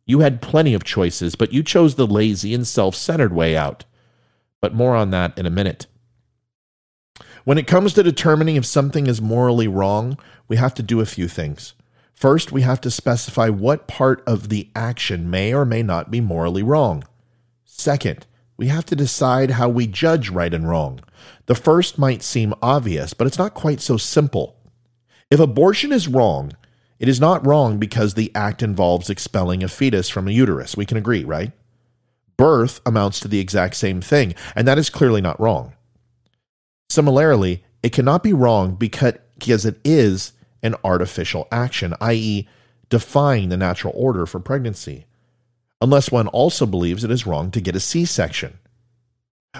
You 0.04 0.20
had 0.20 0.42
plenty 0.42 0.74
of 0.74 0.82
choices, 0.82 1.36
but 1.36 1.52
you 1.52 1.62
chose 1.62 1.94
the 1.94 2.06
lazy 2.06 2.52
and 2.54 2.66
self 2.66 2.96
centered 2.96 3.32
way 3.32 3.56
out. 3.56 3.84
But 4.60 4.74
more 4.74 4.96
on 4.96 5.10
that 5.10 5.38
in 5.38 5.46
a 5.46 5.50
minute. 5.50 5.86
When 7.44 7.58
it 7.58 7.66
comes 7.66 7.92
to 7.94 8.02
determining 8.04 8.56
if 8.56 8.64
something 8.64 9.08
is 9.08 9.20
morally 9.20 9.66
wrong, 9.66 10.16
we 10.46 10.56
have 10.56 10.74
to 10.74 10.82
do 10.82 11.00
a 11.00 11.06
few 11.06 11.26
things. 11.26 11.74
First, 12.12 12.52
we 12.52 12.62
have 12.62 12.80
to 12.82 12.90
specify 12.90 13.48
what 13.48 13.88
part 13.88 14.22
of 14.28 14.48
the 14.48 14.70
action 14.76 15.28
may 15.28 15.52
or 15.52 15.64
may 15.64 15.82
not 15.82 16.10
be 16.10 16.20
morally 16.20 16.62
wrong. 16.62 17.02
Second, 17.64 18.26
we 18.56 18.68
have 18.68 18.86
to 18.86 18.94
decide 18.94 19.52
how 19.52 19.68
we 19.68 19.88
judge 19.88 20.30
right 20.30 20.54
and 20.54 20.68
wrong. 20.68 21.00
The 21.46 21.56
first 21.56 21.98
might 21.98 22.22
seem 22.22 22.54
obvious, 22.62 23.12
but 23.12 23.26
it's 23.26 23.38
not 23.38 23.54
quite 23.54 23.80
so 23.80 23.96
simple. 23.96 24.56
If 25.32 25.40
abortion 25.40 25.90
is 25.90 26.06
wrong, 26.06 26.52
it 27.00 27.08
is 27.08 27.20
not 27.20 27.44
wrong 27.44 27.78
because 27.78 28.14
the 28.14 28.30
act 28.36 28.62
involves 28.62 29.10
expelling 29.10 29.64
a 29.64 29.68
fetus 29.68 30.08
from 30.08 30.28
a 30.28 30.32
uterus. 30.32 30.76
We 30.76 30.86
can 30.86 30.96
agree, 30.96 31.24
right? 31.24 31.50
Birth 32.36 32.80
amounts 32.86 33.18
to 33.20 33.28
the 33.28 33.40
exact 33.40 33.74
same 33.74 34.00
thing, 34.00 34.36
and 34.54 34.68
that 34.68 34.78
is 34.78 34.90
clearly 34.90 35.20
not 35.20 35.40
wrong. 35.40 35.72
Similarly, 36.92 37.64
it 37.82 37.94
cannot 37.94 38.22
be 38.22 38.34
wrong 38.34 38.74
because, 38.74 39.64
it 39.64 39.80
is 39.82 40.32
an 40.62 40.74
artificial 40.84 41.48
action, 41.50 41.94
i.e., 42.02 42.46
defying 42.90 43.48
the 43.48 43.56
natural 43.56 43.94
order 43.96 44.26
for 44.26 44.38
pregnancy, 44.38 45.06
unless 45.80 46.12
one 46.12 46.28
also 46.28 46.66
believes 46.66 47.02
it 47.02 47.10
is 47.10 47.26
wrong 47.26 47.50
to 47.52 47.62
get 47.62 47.74
a 47.74 47.80
C 47.80 48.04
section. 48.04 48.58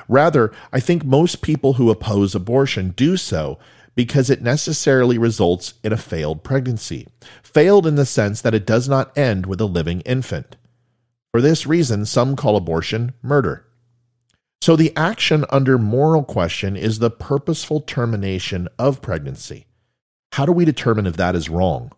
Rather, 0.09 0.53
I 0.75 0.81
think 0.81 1.07
most 1.07 1.41
people 1.41 1.73
who 1.75 1.91
oppose 1.91 2.35
abortion 2.35 2.91
do 2.91 3.17
so 3.17 3.59
because 3.95 4.29
it 4.29 4.43
necessarily 4.43 5.17
results 5.17 5.73
in 5.83 5.91
a 5.91 5.97
failed 5.97 6.45
pregnancy. 6.45 7.09
Failed 7.43 7.87
in 7.87 7.95
the 7.95 8.05
sense 8.05 8.43
that 8.43 8.55
it 8.55 8.67
does 8.67 8.91
not 8.91 9.17
end 9.17 9.47
with 9.47 9.59
a 9.63 9.65
living 9.65 10.03
infant. 10.03 10.59
For 11.31 11.41
this 11.41 11.67
reason, 11.67 12.05
some 12.05 12.37
call 12.37 12.57
abortion 12.57 13.15
murder. 13.23 13.65
So 14.63 14.77
the 14.77 14.97
action 14.97 15.45
under 15.51 15.77
moral 15.77 16.23
question 16.23 16.77
is 16.77 17.01
the 17.01 17.11
purposeful 17.11 17.81
termination 17.81 18.69
of 18.79 19.03
pregnancy. 19.03 19.67
How 20.35 20.47
do 20.47 20.53
we 20.53 20.65
determine 20.65 21.05
if 21.05 21.17
that 21.17 21.35
is 21.35 21.49
wrong? 21.49 21.91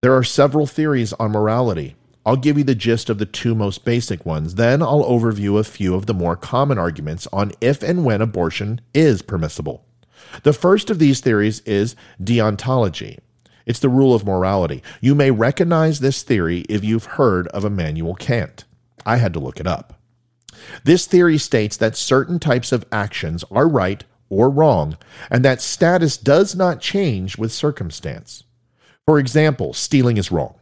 There 0.00 0.14
are 0.14 0.24
several 0.24 0.66
theories 0.66 1.12
on 1.12 1.32
morality. 1.32 1.94
I'll 2.24 2.36
give 2.36 2.56
you 2.56 2.64
the 2.64 2.74
gist 2.74 3.10
of 3.10 3.18
the 3.18 3.26
two 3.26 3.54
most 3.54 3.84
basic 3.84 4.24
ones. 4.24 4.54
Then 4.54 4.80
I'll 4.80 5.04
overview 5.04 5.58
a 5.58 5.64
few 5.64 5.94
of 5.94 6.06
the 6.06 6.14
more 6.14 6.34
common 6.34 6.78
arguments 6.78 7.28
on 7.30 7.52
if 7.60 7.82
and 7.82 8.06
when 8.06 8.22
abortion 8.22 8.80
is 8.94 9.20
permissible. 9.20 9.84
The 10.44 10.54
first 10.54 10.88
of 10.88 10.98
these 10.98 11.20
theories 11.20 11.60
is 11.66 11.94
deontology. 12.18 13.18
It's 13.66 13.80
the 13.80 13.90
rule 13.90 14.14
of 14.14 14.24
morality. 14.24 14.82
You 15.02 15.14
may 15.14 15.30
recognize 15.30 16.00
this 16.00 16.22
theory 16.22 16.60
if 16.70 16.82
you've 16.82 17.04
heard 17.04 17.48
of 17.48 17.66
Immanuel 17.66 18.14
Kant. 18.14 18.64
I 19.04 19.18
had 19.18 19.34
to 19.34 19.40
look 19.40 19.60
it 19.60 19.66
up. 19.66 19.95
This 20.84 21.06
theory 21.06 21.38
states 21.38 21.76
that 21.76 21.96
certain 21.96 22.38
types 22.38 22.72
of 22.72 22.84
actions 22.92 23.44
are 23.50 23.68
right 23.68 24.04
or 24.28 24.50
wrong, 24.50 24.96
and 25.30 25.44
that 25.44 25.60
status 25.60 26.16
does 26.16 26.54
not 26.54 26.80
change 26.80 27.38
with 27.38 27.52
circumstance. 27.52 28.44
For 29.06 29.18
example, 29.18 29.72
stealing 29.72 30.16
is 30.16 30.32
wrong. 30.32 30.54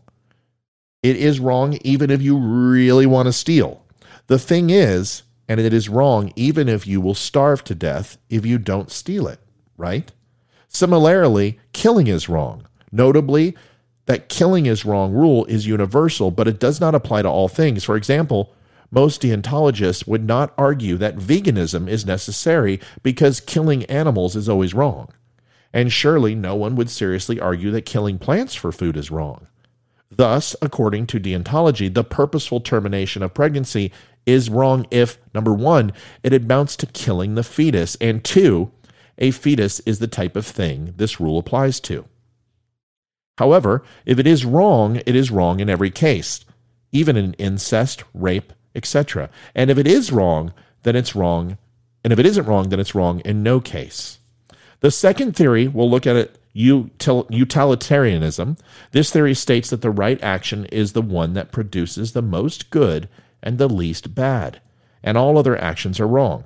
It 1.03 1.17
is 1.17 1.41
wrong 1.41 1.79
even 1.83 2.11
if 2.11 2.23
you 2.23 2.37
really 2.37 3.07
want 3.07 3.27
to 3.27 3.33
steal. 3.33 3.83
The 4.27 4.39
thing 4.39 4.71
is, 4.71 5.23
and 5.49 5.61
it 5.61 5.73
is 5.73 5.89
wrong 5.89 6.33
even 6.37 6.69
if 6.69 6.87
you 6.87 7.01
will 7.01 7.15
starve 7.15 7.63
to 7.65 7.75
death 7.75 8.17
if 8.31 8.47
you 8.47 8.59
don't 8.59 8.91
steal 8.91 9.27
it, 9.29 9.39
right? 9.77 10.11
Similarly, 10.69 11.59
killing 11.73 12.07
is 12.07 12.29
wrong. 12.29 12.67
Notably, 12.91 13.55
that 14.07 14.29
killing 14.29 14.67
is 14.67 14.85
wrong 14.85 15.13
rule 15.13 15.45
is 15.47 15.67
universal, 15.67 16.31
but 16.31 16.49
it 16.49 16.59
does 16.59 16.81
not 16.81 16.95
apply 16.95 17.23
to 17.23 17.29
all 17.29 17.49
things. 17.49 17.85
For 17.85 17.97
example, 17.97 18.54
most 18.95 19.23
deontologists 19.23 20.07
would 20.07 20.25
not 20.25 20.55
argue 20.57 20.97
that 20.97 21.17
veganism 21.17 21.89
is 21.89 22.07
necessary 22.07 22.81
because 23.03 23.41
killing 23.41 23.85
animals 23.85 24.37
is 24.37 24.49
always 24.49 24.73
wrong. 24.73 25.09
And 25.73 25.93
surely 25.93 26.35
no 26.35 26.55
one 26.55 26.77
would 26.77 26.89
seriously 26.89 27.41
argue 27.41 27.73
that 27.73 27.83
killing 27.83 28.19
plants 28.19 28.55
for 28.55 28.71
food 28.71 28.97
is 28.97 29.11
wrong. 29.11 29.49
Thus, 30.11 30.55
according 30.63 31.09
to 31.09 31.21
deontology, 31.21 31.93
the 31.93 32.05
purposeful 32.05 32.61
termination 32.61 33.23
of 33.23 33.35
pregnancy 33.35 33.91
is 34.25 34.49
wrong 34.49 34.87
if, 34.91 35.19
number 35.35 35.53
one, 35.53 35.93
it 36.23 36.33
amounts 36.33 36.77
to 36.77 36.87
killing 36.87 37.35
the 37.35 37.43
fetus, 37.43 37.97
and 38.01 38.23
two, 38.23 38.71
a 39.19 39.31
fetus 39.33 39.81
is 39.81 39.99
the 39.99 40.07
type 40.07 40.37
of 40.37 40.47
thing 40.47 40.95
this 40.97 41.21
rule 41.21 41.39
applies 41.39 41.81
to. 41.81 42.05
However, 43.39 43.83
if 44.07 44.19
it 44.19 44.27
is 44.27 44.45
wrong, 44.45 45.01
it 45.07 45.17
is 45.17 45.31
wrong 45.31 45.59
in 45.61 45.69
every 45.69 45.91
case, 45.91 46.45
even 46.93 47.17
in 47.17 47.35
incest, 47.35 48.05
rape, 48.15 48.53
etc. 48.75 49.31
And 49.55 49.71
if 49.71 49.79
it 49.79 49.87
is 49.87 50.13
wrong, 50.13 50.53
then 50.83 50.97
it's 50.97 51.15
wrong. 51.15 51.59
And 52.03 52.13
if 52.13 52.19
it 52.19 52.27
isn't 52.27 52.47
wrong, 52.47 52.69
then 52.69 52.81
it's 52.81 52.95
wrong 52.95 53.21
in 53.21 53.43
no 53.43 53.61
case. 53.61 54.19
The 54.81 54.91
second 54.91 55.35
theory, 55.35 55.69
we'll 55.69 55.91
look 55.91 56.07
at 56.07 56.17
it 56.17 56.39
utilitarianism. 56.55 58.57
This 58.93 59.11
theory 59.11 59.35
states 59.35 59.71
that 59.71 59.83
the 59.83 59.91
right 59.91 60.23
action 60.23 60.67
is 60.67 60.93
the 60.93 61.03
one 61.03 61.35
that 61.35 61.53
produces 61.53 62.13
the 62.13 62.23
most 62.23 62.71
good 62.71 63.09
and 63.43 63.59
the 63.59 63.69
least 63.69 64.15
bad, 64.15 64.61
and 65.03 65.19
all 65.19 65.37
other 65.37 65.61
actions 65.61 66.01
are 66.01 66.07
wrong. 66.07 66.45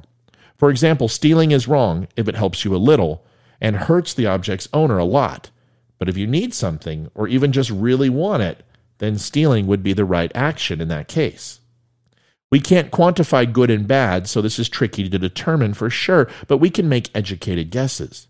For 0.57 0.71
example, 0.71 1.09
stealing 1.09 1.53
is 1.53 1.69
wrong 1.69 2.09
if 2.17 2.27
it 2.27 2.35
helps 2.35 2.64
you 2.64 2.75
a 2.75 2.79
little 2.79 3.23
and 3.61 3.77
hurts 3.77 4.14
the 4.14 4.27
object's 4.27 4.69
owner 4.73 4.99
a 4.99 5.05
lot. 5.05 5.51
But 5.99 6.09
if 6.09 6.17
you 6.17 6.27
need 6.27 6.55
something 6.55 7.11
or 7.14 7.29
even 7.29 7.53
just 7.53 7.71
really 7.71 8.09
want 8.09 8.43
it, 8.43 8.64
then 8.99 9.19
stealing 9.19 9.67
would 9.67 9.83
be 9.83 9.93
the 9.93 10.05
right 10.05 10.33
action 10.35 10.81
in 10.81 10.88
that 10.88 11.07
case. 11.07 11.61
We 12.51 12.61
can't 12.61 12.91
quantify 12.91 13.53
good 13.53 13.71
and 13.71 13.87
bad, 13.87 14.27
so 14.27 14.41
this 14.41 14.59
is 14.59 14.69
tricky 14.69 15.09
to 15.09 15.19
determine 15.19 15.75
for 15.75 15.91
sure, 15.91 16.29
but 16.47 16.59
we 16.59 16.71
can 16.71 16.89
make 16.89 17.11
educated 17.15 17.71
guesses. 17.71 18.27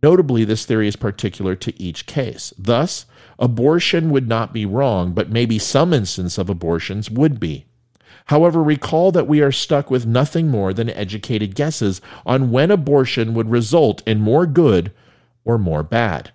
Notably, 0.00 0.44
this 0.44 0.64
theory 0.64 0.86
is 0.86 0.94
particular 0.94 1.56
to 1.56 1.82
each 1.82 2.06
case. 2.06 2.52
Thus, 2.56 3.06
abortion 3.36 4.10
would 4.10 4.28
not 4.28 4.52
be 4.52 4.64
wrong, 4.64 5.12
but 5.12 5.30
maybe 5.30 5.58
some 5.58 5.92
instance 5.92 6.38
of 6.38 6.48
abortions 6.48 7.10
would 7.10 7.40
be. 7.40 7.66
However, 8.26 8.62
recall 8.62 9.10
that 9.12 9.26
we 9.26 9.40
are 9.40 9.50
stuck 9.50 9.90
with 9.90 10.06
nothing 10.06 10.48
more 10.48 10.72
than 10.72 10.90
educated 10.90 11.56
guesses 11.56 12.00
on 12.24 12.52
when 12.52 12.70
abortion 12.70 13.34
would 13.34 13.50
result 13.50 14.06
in 14.06 14.20
more 14.20 14.46
good 14.46 14.92
or 15.44 15.58
more 15.58 15.82
bad. 15.82 16.30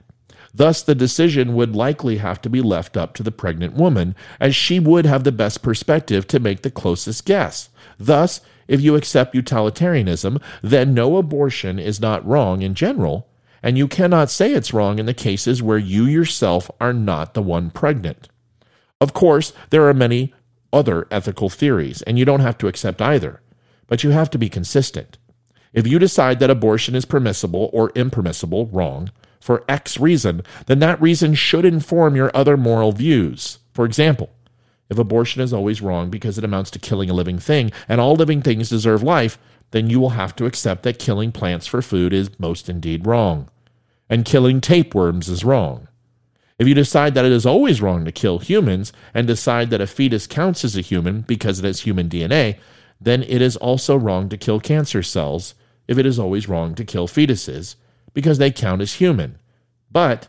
Thus, 0.53 0.83
the 0.83 0.93
decision 0.93 1.55
would 1.55 1.75
likely 1.75 2.17
have 2.17 2.39
to 2.41 2.49
be 2.49 2.61
left 2.61 2.95
up 2.95 3.15
to 3.15 3.23
the 3.23 3.31
pregnant 3.31 3.73
woman, 3.73 4.15
as 4.39 4.55
she 4.55 4.79
would 4.79 5.05
have 5.05 5.23
the 5.23 5.31
best 5.31 5.63
perspective 5.63 6.27
to 6.27 6.39
make 6.39 6.61
the 6.61 6.69
closest 6.69 7.25
guess. 7.25 7.69
Thus, 7.97 8.39
if 8.67 8.79
you 8.79 8.95
accept 8.95 9.35
utilitarianism, 9.35 10.39
then 10.61 10.93
no 10.93 11.17
abortion 11.17 11.79
is 11.79 11.99
not 11.99 12.25
wrong 12.25 12.61
in 12.61 12.75
general, 12.75 13.27
and 13.63 13.77
you 13.77 13.87
cannot 13.87 14.29
say 14.29 14.53
it's 14.53 14.73
wrong 14.73 14.99
in 14.99 15.05
the 15.05 15.13
cases 15.13 15.63
where 15.63 15.77
you 15.77 16.05
yourself 16.05 16.69
are 16.79 16.93
not 16.93 17.33
the 17.33 17.41
one 17.41 17.71
pregnant. 17.71 18.29
Of 19.01 19.13
course, 19.13 19.53
there 19.69 19.87
are 19.87 19.93
many 19.93 20.33
other 20.71 21.07
ethical 21.09 21.49
theories, 21.49 22.01
and 22.03 22.19
you 22.19 22.25
don't 22.25 22.41
have 22.41 22.57
to 22.59 22.67
accept 22.67 23.01
either, 23.01 23.41
but 23.87 24.03
you 24.03 24.11
have 24.11 24.29
to 24.31 24.37
be 24.37 24.49
consistent. 24.49 25.17
If 25.73 25.87
you 25.87 25.97
decide 25.97 26.39
that 26.39 26.51
abortion 26.51 26.93
is 26.93 27.05
permissible 27.05 27.69
or 27.73 27.91
impermissible, 27.95 28.67
wrong, 28.67 29.09
for 29.43 29.65
X 29.67 29.99
reason, 29.99 30.41
then 30.67 30.79
that 30.79 31.01
reason 31.01 31.33
should 31.33 31.65
inform 31.65 32.15
your 32.15 32.31
other 32.33 32.55
moral 32.55 32.93
views. 32.93 33.59
For 33.73 33.83
example, 33.83 34.29
if 34.89 34.97
abortion 34.97 35.41
is 35.41 35.51
always 35.51 35.81
wrong 35.81 36.09
because 36.09 36.37
it 36.37 36.45
amounts 36.45 36.71
to 36.71 36.79
killing 36.79 37.09
a 37.09 37.13
living 37.13 37.39
thing 37.39 37.69
and 37.89 37.99
all 37.99 38.15
living 38.15 38.41
things 38.41 38.69
deserve 38.69 39.03
life, 39.03 39.37
then 39.71 39.89
you 39.89 39.99
will 39.99 40.11
have 40.11 40.33
to 40.37 40.45
accept 40.45 40.83
that 40.83 40.97
killing 40.97 41.33
plants 41.33 41.67
for 41.67 41.81
food 41.81 42.13
is 42.13 42.39
most 42.39 42.69
indeed 42.69 43.05
wrong. 43.05 43.49
And 44.09 44.23
killing 44.23 44.61
tapeworms 44.61 45.27
is 45.27 45.43
wrong. 45.43 45.89
If 46.57 46.65
you 46.65 46.73
decide 46.73 47.13
that 47.15 47.25
it 47.25 47.33
is 47.33 47.45
always 47.45 47.81
wrong 47.81 48.05
to 48.05 48.13
kill 48.13 48.39
humans 48.39 48.93
and 49.13 49.27
decide 49.27 49.71
that 49.71 49.81
a 49.81 49.87
fetus 49.87 50.25
counts 50.25 50.63
as 50.63 50.77
a 50.77 50.81
human 50.81 51.21
because 51.21 51.59
it 51.59 51.65
has 51.65 51.81
human 51.81 52.07
DNA, 52.07 52.59
then 53.01 53.23
it 53.23 53.41
is 53.41 53.57
also 53.57 53.97
wrong 53.97 54.29
to 54.29 54.37
kill 54.37 54.61
cancer 54.61 55.03
cells 55.03 55.53
if 55.85 55.97
it 55.97 56.05
is 56.05 56.17
always 56.17 56.47
wrong 56.47 56.75
to 56.75 56.85
kill 56.85 57.09
fetuses 57.09 57.75
because 58.13 58.37
they 58.37 58.51
count 58.51 58.81
as 58.81 58.95
human. 58.95 59.37
But 59.91 60.27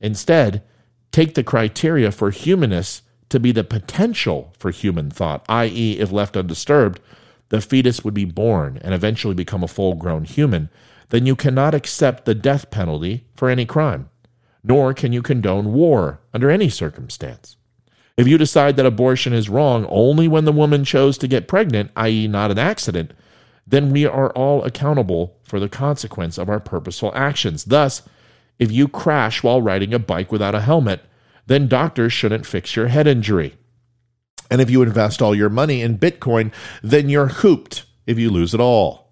instead, 0.00 0.62
take 1.12 1.34
the 1.34 1.44
criteria 1.44 2.10
for 2.10 2.30
humanness 2.30 3.02
to 3.28 3.40
be 3.40 3.52
the 3.52 3.64
potential 3.64 4.52
for 4.58 4.70
human 4.70 5.10
thought, 5.10 5.44
i.e., 5.48 5.98
if 5.98 6.12
left 6.12 6.36
undisturbed, 6.36 7.00
the 7.48 7.60
fetus 7.60 8.04
would 8.04 8.14
be 8.14 8.24
born 8.24 8.78
and 8.82 8.94
eventually 8.94 9.34
become 9.34 9.62
a 9.62 9.68
full 9.68 9.94
grown 9.94 10.24
human, 10.24 10.68
then 11.10 11.26
you 11.26 11.36
cannot 11.36 11.74
accept 11.74 12.24
the 12.24 12.34
death 12.34 12.70
penalty 12.70 13.26
for 13.34 13.48
any 13.48 13.66
crime, 13.66 14.08
nor 14.62 14.94
can 14.94 15.12
you 15.12 15.22
condone 15.22 15.72
war 15.72 16.20
under 16.32 16.50
any 16.50 16.68
circumstance. 16.68 17.56
If 18.16 18.28
you 18.28 18.38
decide 18.38 18.76
that 18.76 18.86
abortion 18.86 19.32
is 19.32 19.48
wrong 19.48 19.86
only 19.88 20.28
when 20.28 20.44
the 20.44 20.52
woman 20.52 20.84
chose 20.84 21.18
to 21.18 21.28
get 21.28 21.48
pregnant, 21.48 21.90
i.e., 21.96 22.28
not 22.28 22.50
an 22.50 22.58
accident, 22.58 23.12
then 23.66 23.90
we 23.90 24.06
are 24.06 24.30
all 24.30 24.62
accountable 24.64 25.36
for 25.42 25.58
the 25.58 25.68
consequence 25.68 26.38
of 26.38 26.48
our 26.48 26.60
purposeful 26.60 27.12
actions. 27.14 27.64
Thus, 27.64 28.02
if 28.58 28.70
you 28.70 28.88
crash 28.88 29.42
while 29.42 29.62
riding 29.62 29.94
a 29.94 29.98
bike 29.98 30.30
without 30.30 30.54
a 30.54 30.60
helmet, 30.60 31.02
then 31.46 31.68
doctors 31.68 32.12
shouldn't 32.12 32.46
fix 32.46 32.76
your 32.76 32.88
head 32.88 33.06
injury. 33.06 33.54
And 34.50 34.60
if 34.60 34.70
you 34.70 34.82
invest 34.82 35.22
all 35.22 35.34
your 35.34 35.48
money 35.48 35.82
in 35.82 35.98
Bitcoin, 35.98 36.52
then 36.82 37.08
you're 37.08 37.28
hooped 37.28 37.84
if 38.06 38.18
you 38.18 38.30
lose 38.30 38.54
it 38.54 38.60
all. 38.60 39.10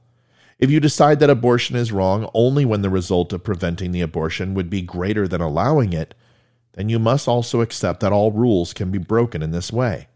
If 0.58 0.70
you 0.70 0.78
decide 0.78 1.18
that 1.20 1.30
abortion 1.30 1.74
is 1.74 1.90
wrong 1.90 2.30
only 2.34 2.64
when 2.64 2.82
the 2.82 2.90
result 2.90 3.32
of 3.32 3.42
preventing 3.42 3.90
the 3.90 4.02
abortion 4.02 4.54
would 4.54 4.70
be 4.70 4.82
greater 4.82 5.26
than 5.26 5.40
allowing 5.40 5.92
it, 5.92 6.14
then 6.74 6.88
you 6.88 6.98
must 6.98 7.26
also 7.26 7.60
accept 7.60 8.00
that 8.00 8.12
all 8.12 8.30
rules 8.30 8.72
can 8.72 8.90
be 8.90 8.98
broken 8.98 9.42
in 9.42 9.50
this 9.50 9.72
way. 9.72 10.06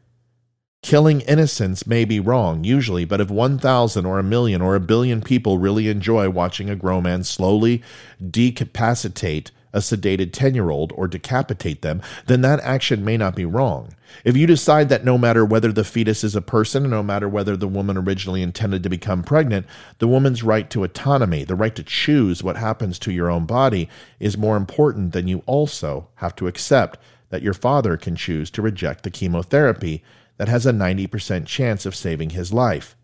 Killing 0.86 1.22
innocents 1.22 1.84
may 1.84 2.04
be 2.04 2.20
wrong, 2.20 2.62
usually, 2.62 3.04
but 3.04 3.20
if 3.20 3.28
1,000 3.28 4.06
or 4.06 4.20
a 4.20 4.22
million 4.22 4.62
or 4.62 4.76
a 4.76 4.80
billion 4.80 5.20
people 5.20 5.58
really 5.58 5.88
enjoy 5.88 6.30
watching 6.30 6.70
a 6.70 6.76
grown 6.76 7.02
man 7.02 7.24
slowly 7.24 7.82
decapacitate 8.30 9.50
a 9.72 9.78
sedated 9.78 10.32
10 10.32 10.54
year 10.54 10.70
old 10.70 10.92
or 10.94 11.08
decapitate 11.08 11.82
them, 11.82 12.00
then 12.26 12.40
that 12.42 12.60
action 12.60 13.04
may 13.04 13.16
not 13.16 13.34
be 13.34 13.44
wrong. 13.44 13.96
If 14.22 14.36
you 14.36 14.46
decide 14.46 14.88
that 14.90 15.04
no 15.04 15.18
matter 15.18 15.44
whether 15.44 15.72
the 15.72 15.82
fetus 15.82 16.22
is 16.22 16.36
a 16.36 16.40
person, 16.40 16.88
no 16.88 17.02
matter 17.02 17.28
whether 17.28 17.56
the 17.56 17.66
woman 17.66 17.96
originally 17.96 18.40
intended 18.40 18.84
to 18.84 18.88
become 18.88 19.24
pregnant, 19.24 19.66
the 19.98 20.06
woman's 20.06 20.44
right 20.44 20.70
to 20.70 20.84
autonomy, 20.84 21.42
the 21.42 21.56
right 21.56 21.74
to 21.74 21.82
choose 21.82 22.44
what 22.44 22.58
happens 22.58 23.00
to 23.00 23.12
your 23.12 23.28
own 23.28 23.44
body, 23.44 23.88
is 24.20 24.38
more 24.38 24.56
important, 24.56 25.12
than 25.12 25.26
you 25.26 25.42
also 25.46 26.06
have 26.16 26.36
to 26.36 26.46
accept 26.46 27.00
that 27.30 27.42
your 27.42 27.54
father 27.54 27.96
can 27.96 28.14
choose 28.14 28.52
to 28.52 28.62
reject 28.62 29.02
the 29.02 29.10
chemotherapy 29.10 30.04
that 30.36 30.48
has 30.48 30.66
a 30.66 30.72
90% 30.72 31.46
chance 31.46 31.86
of 31.86 31.94
saving 31.94 32.30
his 32.30 32.52
life. 32.52 32.96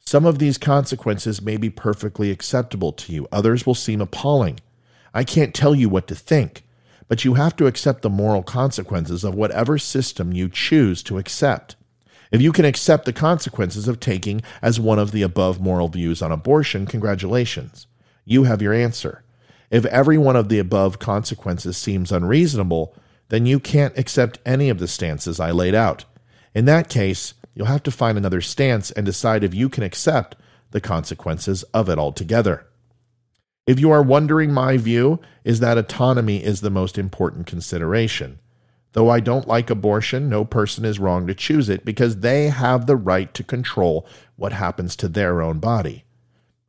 Some 0.00 0.24
of 0.24 0.38
these 0.38 0.58
consequences 0.58 1.40
may 1.40 1.56
be 1.56 1.70
perfectly 1.70 2.30
acceptable 2.30 2.92
to 2.92 3.12
you, 3.12 3.28
others 3.30 3.64
will 3.66 3.74
seem 3.74 4.00
appalling. 4.00 4.58
I 5.14 5.24
can't 5.24 5.54
tell 5.54 5.74
you 5.74 5.88
what 5.88 6.06
to 6.08 6.14
think, 6.14 6.64
but 7.08 7.24
you 7.24 7.34
have 7.34 7.54
to 7.56 7.66
accept 7.66 8.02
the 8.02 8.10
moral 8.10 8.42
consequences 8.42 9.24
of 9.24 9.34
whatever 9.34 9.78
system 9.78 10.32
you 10.32 10.48
choose 10.48 11.02
to 11.04 11.18
accept. 11.18 11.76
If 12.30 12.40
you 12.40 12.50
can 12.50 12.64
accept 12.64 13.04
the 13.04 13.12
consequences 13.12 13.86
of 13.86 14.00
taking 14.00 14.40
as 14.62 14.80
one 14.80 14.98
of 14.98 15.12
the 15.12 15.22
above 15.22 15.60
moral 15.60 15.88
views 15.88 16.22
on 16.22 16.32
abortion, 16.32 16.86
congratulations. 16.86 17.86
You 18.24 18.44
have 18.44 18.62
your 18.62 18.72
answer. 18.72 19.22
If 19.70 19.84
every 19.86 20.16
one 20.16 20.36
of 20.36 20.48
the 20.48 20.58
above 20.58 20.98
consequences 20.98 21.76
seems 21.76 22.10
unreasonable, 22.10 22.94
then 23.28 23.46
you 23.46 23.60
can't 23.60 23.96
accept 23.98 24.38
any 24.46 24.70
of 24.70 24.78
the 24.78 24.88
stances 24.88 25.40
I 25.40 25.50
laid 25.50 25.74
out. 25.74 26.04
In 26.54 26.64
that 26.66 26.88
case, 26.88 27.34
you'll 27.54 27.66
have 27.66 27.82
to 27.84 27.90
find 27.90 28.18
another 28.18 28.40
stance 28.40 28.90
and 28.90 29.06
decide 29.06 29.44
if 29.44 29.54
you 29.54 29.68
can 29.68 29.82
accept 29.82 30.36
the 30.70 30.80
consequences 30.80 31.62
of 31.74 31.88
it 31.88 31.98
altogether. 31.98 32.66
If 33.66 33.78
you 33.78 33.90
are 33.90 34.02
wondering, 34.02 34.52
my 34.52 34.76
view 34.76 35.20
is 35.44 35.60
that 35.60 35.78
autonomy 35.78 36.42
is 36.42 36.60
the 36.60 36.70
most 36.70 36.98
important 36.98 37.46
consideration. 37.46 38.40
Though 38.92 39.08
I 39.08 39.20
don't 39.20 39.48
like 39.48 39.70
abortion, 39.70 40.28
no 40.28 40.44
person 40.44 40.84
is 40.84 40.98
wrong 40.98 41.26
to 41.26 41.34
choose 41.34 41.68
it 41.68 41.84
because 41.84 42.18
they 42.18 42.48
have 42.48 42.86
the 42.86 42.96
right 42.96 43.32
to 43.34 43.44
control 43.44 44.06
what 44.36 44.52
happens 44.52 44.96
to 44.96 45.08
their 45.08 45.40
own 45.40 45.60
body. 45.60 46.04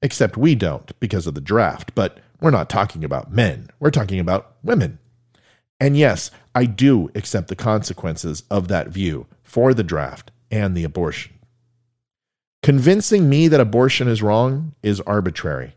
Except 0.01 0.37
we 0.37 0.55
don't 0.55 0.97
because 0.99 1.27
of 1.27 1.33
the 1.33 1.41
draft, 1.41 1.95
but 1.95 2.19
we're 2.39 2.51
not 2.51 2.69
talking 2.69 3.03
about 3.03 3.31
men, 3.31 3.69
we're 3.79 3.89
talking 3.89 4.19
about 4.19 4.55
women. 4.63 4.99
And 5.79 5.97
yes, 5.97 6.29
I 6.53 6.65
do 6.65 7.09
accept 7.15 7.47
the 7.47 7.55
consequences 7.55 8.43
of 8.49 8.67
that 8.67 8.89
view 8.89 9.27
for 9.53 9.71
the 9.75 9.83
draft 9.83 10.31
and 10.49 10.75
the 10.75 10.83
abortion. 10.83 11.31
Convincing 12.63 13.29
me 13.29 13.47
that 13.47 13.59
abortion 13.59 14.07
is 14.07 14.23
wrong 14.23 14.73
is 14.81 14.99
arbitrary. 15.01 15.75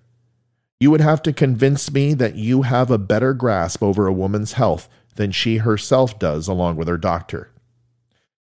You 0.80 0.90
would 0.90 1.02
have 1.02 1.20
to 1.24 1.32
convince 1.34 1.92
me 1.92 2.14
that 2.14 2.36
you 2.36 2.62
have 2.62 2.90
a 2.90 2.96
better 2.96 3.34
grasp 3.34 3.82
over 3.82 4.06
a 4.06 4.14
woman's 4.14 4.54
health 4.54 4.88
than 5.16 5.30
she 5.30 5.58
herself 5.58 6.18
does, 6.18 6.48
along 6.48 6.76
with 6.76 6.88
her 6.88 6.96
doctor. 6.96 7.50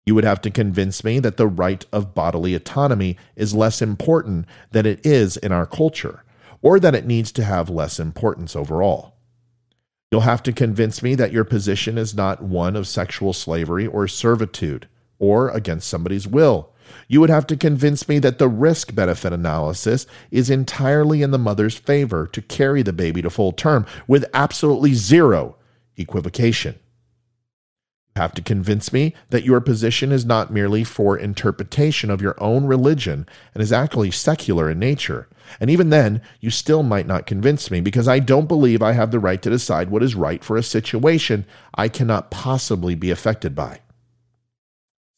You 0.07 0.15
would 0.15 0.23
have 0.23 0.41
to 0.43 0.53
convince 0.53 1.03
me 1.03 1.19
that 1.19 1.37
the 1.37 1.49
right 1.49 1.85
of 1.93 2.15
bodily 2.15 2.55
autonomy 2.55 3.17
is 3.35 3.57
less 3.57 3.83
important 3.83 4.47
than 4.71 4.87
it 4.87 5.05
is 5.05 5.37
in 5.37 5.51
our 5.51 5.67
culture, 5.67 6.23
or 6.63 6.79
that 6.79 6.95
it 6.95 7.07
needs 7.07 7.33
to 7.33 7.43
have 7.43 7.69
less 7.69 7.99
importance 7.99 8.55
overall. 8.55 9.17
You'll 10.13 10.21
have 10.21 10.45
to 10.45 10.53
convince 10.53 11.03
me 11.03 11.17
that 11.17 11.33
your 11.33 11.43
position 11.43 11.99
is 11.99 12.15
not 12.15 12.41
one 12.41 12.77
of 12.77 12.87
sexual 12.87 13.33
slavery 13.33 13.85
or 13.85 14.07
servitude, 14.07 14.87
or 15.19 15.51
against 15.51 15.89
somebody's 15.89 16.27
will, 16.27 16.71
you 17.09 17.21
would 17.21 17.31
have 17.31 17.47
to 17.49 17.57
convince 17.57 18.09
me 18.09 18.19
that 18.19 18.39
the 18.39 18.49
risk 18.49 18.95
benefit 18.95 19.33
analysis 19.33 20.07
is 20.31 20.51
entirely 20.51 21.23
in 21.23 21.31
the 21.31 21.39
mother's 21.39 21.77
favor 21.77 22.27
to 22.29 22.43
carry 22.43 22.83
the 22.83 22.93
baby 22.93 23.23
to 23.23 23.31
full 23.31 23.53
term 23.53 23.87
with 24.07 24.25
absolutely 24.35 24.95
zero 24.95 25.57
equivocation. 25.97 26.79
You 28.17 28.23
have 28.23 28.35
to 28.35 28.43
convince 28.43 28.93
me 28.93 29.13
that 29.31 29.45
your 29.45 29.61
position 29.61 30.13
is 30.13 30.25
not 30.25 30.53
merely 30.53 30.85
for 30.85 31.19
interpretation 31.19 32.11
of 32.11 32.23
your 32.23 32.41
own 32.41 32.65
religion 32.65 33.27
and 33.53 33.63
is 33.63 33.73
actually 33.73 34.13
secular 34.13 34.71
in 34.71 34.79
nature. 34.79 35.29
And 35.61 35.69
even 35.69 35.91
then, 35.91 36.23
you 36.41 36.51
still 36.51 36.85
might 36.85 37.09
not 37.09 37.27
convince 37.27 37.71
me 37.73 37.81
because 37.81 38.07
I 38.07 38.21
don't 38.21 38.47
believe 38.47 38.83
I 38.83 38.93
have 38.93 39.11
the 39.11 39.19
right 39.19 39.43
to 39.43 39.51
decide 39.51 39.91
what 39.91 40.03
is 40.03 40.15
right 40.15 40.45
for 40.45 40.57
a 40.57 40.63
situation 40.63 41.45
I 41.75 41.89
cannot 41.89 42.31
possibly 42.31 42.95
be 42.95 43.11
affected 43.11 43.55
by. 43.55 43.81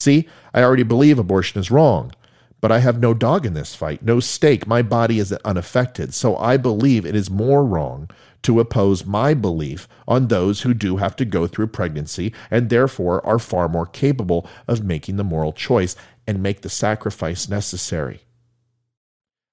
See, 0.00 0.28
I 0.52 0.62
already 0.62 0.82
believe 0.82 1.18
abortion 1.18 1.60
is 1.60 1.70
wrong, 1.70 2.12
but 2.60 2.72
I 2.72 2.78
have 2.80 3.00
no 3.00 3.14
dog 3.14 3.46
in 3.46 3.54
this 3.54 3.74
fight, 3.74 4.02
no 4.02 4.20
stake. 4.20 4.66
My 4.66 4.82
body 4.82 5.18
is 5.18 5.32
unaffected. 5.32 6.14
So 6.14 6.36
I 6.36 6.56
believe 6.56 7.06
it 7.06 7.14
is 7.14 7.30
more 7.30 7.64
wrong 7.64 8.10
to 8.42 8.60
oppose 8.60 9.04
my 9.04 9.34
belief 9.34 9.88
on 10.06 10.28
those 10.28 10.62
who 10.62 10.74
do 10.74 10.98
have 10.98 11.16
to 11.16 11.24
go 11.24 11.46
through 11.46 11.68
pregnancy 11.68 12.32
and 12.50 12.70
therefore 12.70 13.24
are 13.26 13.38
far 13.38 13.68
more 13.68 13.86
capable 13.86 14.48
of 14.68 14.84
making 14.84 15.16
the 15.16 15.24
moral 15.24 15.52
choice 15.52 15.96
and 16.26 16.42
make 16.42 16.62
the 16.62 16.68
sacrifice 16.68 17.48
necessary. 17.48 18.20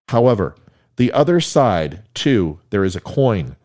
However, 0.09 0.55
the 0.95 1.11
other 1.11 1.39
side, 1.39 2.03
too, 2.13 2.59
there 2.69 2.83
is 2.83 2.95
a 2.95 3.01
coin, 3.01 3.55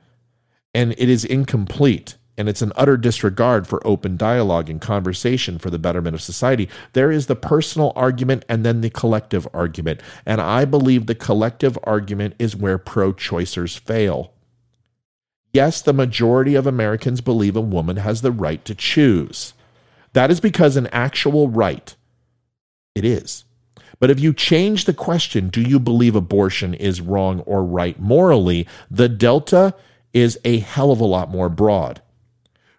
and 0.74 0.92
it 0.96 1.08
is 1.08 1.24
incomplete 1.24 2.16
and 2.38 2.48
it's 2.48 2.62
an 2.62 2.72
utter 2.76 2.96
disregard 2.96 3.66
for 3.66 3.86
open 3.86 4.16
dialogue 4.16 4.70
and 4.70 4.80
conversation 4.80 5.58
for 5.58 5.70
the 5.70 5.78
betterment 5.78 6.14
of 6.14 6.22
society. 6.22 6.68
There 6.92 7.10
is 7.10 7.26
the 7.26 7.36
personal 7.36 7.92
argument 7.96 8.44
and 8.48 8.64
then 8.64 8.80
the 8.80 8.90
collective 8.90 9.46
argument. 9.52 10.00
And 10.24 10.40
I 10.40 10.64
believe 10.64 11.06
the 11.06 11.16
collective 11.16 11.76
argument 11.82 12.36
is 12.38 12.54
where 12.54 12.78
pro 12.78 13.12
choicers 13.12 13.76
fail. 13.76 14.32
Yes, 15.52 15.82
the 15.82 15.92
majority 15.92 16.54
of 16.54 16.66
Americans 16.66 17.20
believe 17.20 17.56
a 17.56 17.60
woman 17.60 17.96
has 17.96 18.22
the 18.22 18.32
right 18.32 18.64
to 18.64 18.74
choose. 18.74 19.54
That 20.12 20.30
is 20.30 20.40
because 20.40 20.76
an 20.76 20.86
actual 20.88 21.48
right, 21.48 21.94
it 22.94 23.04
is. 23.04 23.44
But 23.98 24.10
if 24.10 24.20
you 24.20 24.32
change 24.32 24.84
the 24.84 24.94
question, 24.94 25.48
do 25.48 25.60
you 25.60 25.80
believe 25.80 26.14
abortion 26.14 26.74
is 26.74 27.00
wrong 27.00 27.40
or 27.40 27.64
right 27.64 27.98
morally, 27.98 28.68
the 28.88 29.08
delta 29.08 29.74
is 30.12 30.38
a 30.44 30.58
hell 30.58 30.92
of 30.92 31.00
a 31.00 31.04
lot 31.04 31.30
more 31.30 31.48
broad. 31.48 32.00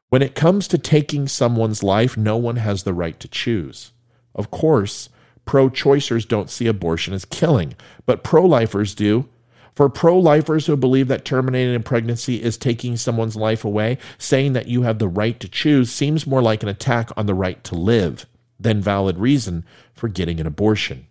When 0.10 0.22
it 0.24 0.36
comes 0.36 0.68
to 0.70 0.78
taking 0.78 1.28
someone's 1.28 1.84
life, 1.84 2.18
no 2.18 2.36
one 2.36 2.56
has 2.56 2.84
the 2.84 2.94
right 2.94 3.20
to 3.20 3.28
choose. 3.28 3.92
Of 4.34 4.50
course, 4.50 5.10
pro 5.46 5.70
choicers 5.70 6.28
don't 6.28 6.50
see 6.50 6.66
abortion 6.66 7.14
as 7.14 7.26
killing, 7.26 7.76
but 8.06 8.24
pro 8.24 8.44
lifers 8.46 8.96
do. 8.96 9.30
For 9.76 9.88
pro 9.88 10.20
lifers 10.20 10.66
who 10.66 10.76
believe 10.76 11.08
that 11.08 11.26
terminating 11.26 11.76
a 11.76 11.80
pregnancy 11.80 12.42
is 12.42 12.58
taking 12.58 12.98
someone's 12.98 13.36
life 13.36 13.64
away, 13.64 13.98
saying 14.18 14.54
that 14.54 14.68
you 14.68 14.82
have 14.82 15.00
the 15.00 15.08
right 15.08 15.40
to 15.40 15.48
choose 15.48 15.92
seems 15.92 16.28
more 16.28 16.42
like 16.42 16.64
an 16.64 16.70
attack 16.70 17.12
on 17.16 17.28
the 17.28 17.34
right 17.34 17.64
to 17.66 17.76
live 17.76 18.26
than 18.60 18.82
valid 18.82 19.18
reason 19.20 19.64
for 19.94 20.08
getting 20.08 20.40
an 20.40 20.48
abortion. 20.48 21.08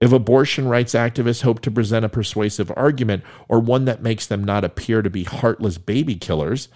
If 0.00 0.12
abortion 0.12 0.68
rights 0.68 0.94
activists 0.94 1.42
hope 1.42 1.60
to 1.62 1.70
present 1.70 2.04
a 2.04 2.08
persuasive 2.08 2.72
argument 2.76 3.24
or 3.48 3.58
one 3.58 3.84
that 3.86 4.02
makes 4.02 4.26
them 4.26 4.44
not 4.44 4.64
appear 4.64 5.00
to 5.00 5.10
be 5.10 5.24
heartless 5.24 5.78
baby 5.78 6.16
killers, 6.16 6.68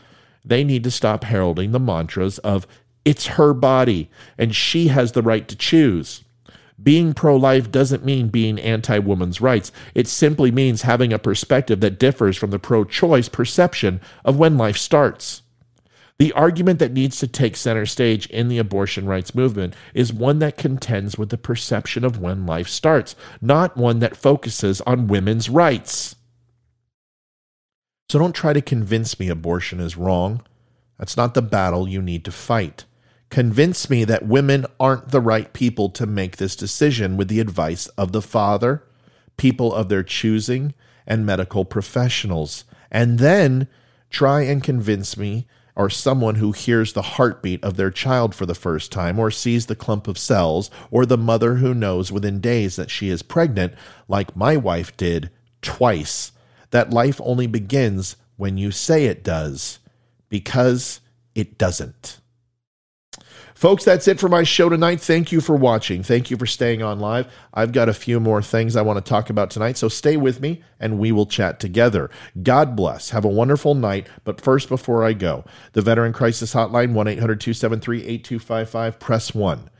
they 0.47 0.65
need 0.65 0.85
to 0.85 0.91
stop 0.91 1.25
heralding 1.25 1.73
the 1.73 1.81
mantras 1.81 2.39
of 2.39 2.67
it's 3.05 3.27
her 3.27 3.53
body 3.53 4.09
and 4.39 4.55
she 4.55 4.89
has 4.89 5.13
the 5.13 5.23
right 5.23 5.47
to 5.49 5.57
choose. 5.57 6.25
Being 6.83 7.15
pro 7.15 7.37
life 7.37 7.71
doesn't 7.71 8.05
mean 8.05 8.29
being 8.29 8.59
anti 8.59 8.99
woman's 8.99 9.41
rights. 9.41 9.73
It 9.95 10.07
simply 10.07 10.51
means 10.51 10.83
having 10.83 11.13
a 11.13 11.19
perspective 11.19 11.81
that 11.81 11.99
differs 11.99 12.37
from 12.37 12.51
the 12.51 12.59
pro 12.59 12.85
choice 12.85 13.29
perception 13.29 14.01
of 14.25 14.39
when 14.39 14.59
life 14.59 14.77
starts. 14.77 15.43
The 16.19 16.33
argument 16.33 16.79
that 16.79 16.93
needs 16.93 17.19
to 17.19 17.27
take 17.27 17.57
center 17.57 17.85
stage 17.85 18.27
in 18.29 18.49
the 18.49 18.59
abortion 18.59 19.07
rights 19.07 19.35
movement 19.35 19.75
is 19.93 20.13
one 20.13 20.39
that 20.39 20.57
contends 20.57 21.19
with 21.19 21.29
the 21.29 21.39
perception 21.39 22.05
of 22.05 22.19
when 22.19 22.47
life 22.47 22.69
starts, 22.69 23.15
not 23.41 23.77
one 23.77 23.99
that 23.99 24.17
focuses 24.17 24.81
on 24.83 25.09
women's 25.09 25.51
rights. 25.51 26.17
So 28.09 28.21
don't 28.21 28.35
try 28.35 28.53
to 28.53 28.61
convince 28.61 29.19
me 29.19 29.29
abortion 29.29 29.81
is 29.81 29.97
wrong. 29.97 30.42
That's 30.99 31.16
not 31.16 31.35
the 31.35 31.42
battle 31.42 31.88
you 31.88 32.01
need 32.01 32.25
to 32.27 32.33
fight. 32.33 32.85
Convince 33.31 33.90
me 33.90 34.05
that 34.05 34.27
women 34.27 34.64
aren't 34.79 35.09
the 35.09 35.21
right 35.21 35.53
people 35.53 35.88
to 35.90 36.07
make 36.07 36.37
this 36.37 36.55
decision 36.55 37.16
with 37.16 37.27
the 37.27 37.40
advice 37.40 37.88
of 37.88 38.12
the 38.12 38.23
father, 38.23 38.85
people 39.37 39.75
of 39.75 39.88
their 39.88 40.05
choosing, 40.05 40.73
and 41.05 41.27
medical 41.27 41.64
professionals. 41.64 42.64
And 42.92 43.19
then 43.19 43.66
try 44.09 44.42
and 44.42 44.62
convince 44.62 45.16
me 45.16 45.49
or 45.75 45.90
someone 45.90 46.37
who 46.37 46.53
hears 46.53 46.92
the 46.92 47.03
heartbeat 47.03 47.62
of 47.64 47.77
their 47.77 47.90
child 47.90 48.35
for 48.35 48.47
the 48.47 48.55
first 48.55 48.90
time, 48.90 49.19
or 49.19 49.31
sees 49.31 49.66
the 49.66 49.77
clump 49.77 50.09
of 50.09 50.16
cells, 50.16 50.71
or 50.90 51.05
the 51.05 51.19
mother 51.19 51.57
who 51.57 51.75
knows 51.75 52.11
within 52.11 52.40
days 52.40 52.77
that 52.77 52.90
she 52.90 53.11
is 53.11 53.23
pregnant, 53.23 53.75
like 54.09 54.35
my 54.35 54.57
wife 54.57 54.97
did 54.97 55.29
twice 55.61 56.33
that 56.70 56.90
life 56.90 57.20
only 57.22 57.46
begins 57.46 58.16
when 58.37 58.59
you 58.59 58.70
say 58.70 59.07
it 59.07 59.24
does, 59.24 59.79
because 60.29 61.00
it 61.35 61.59
doesn't. 61.59 62.20
Folks, 63.57 63.85
that's 63.85 64.07
it 64.07 64.20
for 64.20 64.29
my 64.29 64.42
show 64.42 64.68
tonight. 64.68 65.00
Thank 65.00 65.33
you 65.33 65.40
for 65.40 65.57
watching. 65.57 66.02
Thank 66.02 66.31
you 66.31 66.37
for 66.37 66.44
staying 66.44 66.83
on 66.83 67.00
live. 67.00 67.26
I've 67.55 67.72
got 67.72 67.88
a 67.88 67.94
few 67.94 68.20
more 68.20 68.42
things 68.42 68.76
I 68.76 68.83
want 68.83 69.02
to 69.02 69.09
talk 69.09 69.31
about 69.31 69.48
tonight, 69.48 69.79
so 69.79 69.88
stay 69.88 70.18
with 70.18 70.42
me 70.42 70.62
and 70.79 70.98
we 70.98 71.11
will 71.11 71.24
chat 71.24 71.59
together. 71.59 72.11
God 72.42 72.76
bless. 72.76 73.11
Have 73.11 73.24
a 73.24 73.29
wonderful 73.29 73.74
night. 73.74 74.09
But 74.24 74.42
first, 74.42 74.68
before 74.68 75.05
I 75.05 75.14
go, 75.14 75.42
the 75.72 75.81
Veteran 75.81 76.12
Crisis 76.12 76.52
Hotline, 76.52 76.92
1 76.92 77.09
800 77.09 77.40
273 77.40 78.00
8255, 78.00 78.98
press 78.98 79.35
1. 79.35 79.70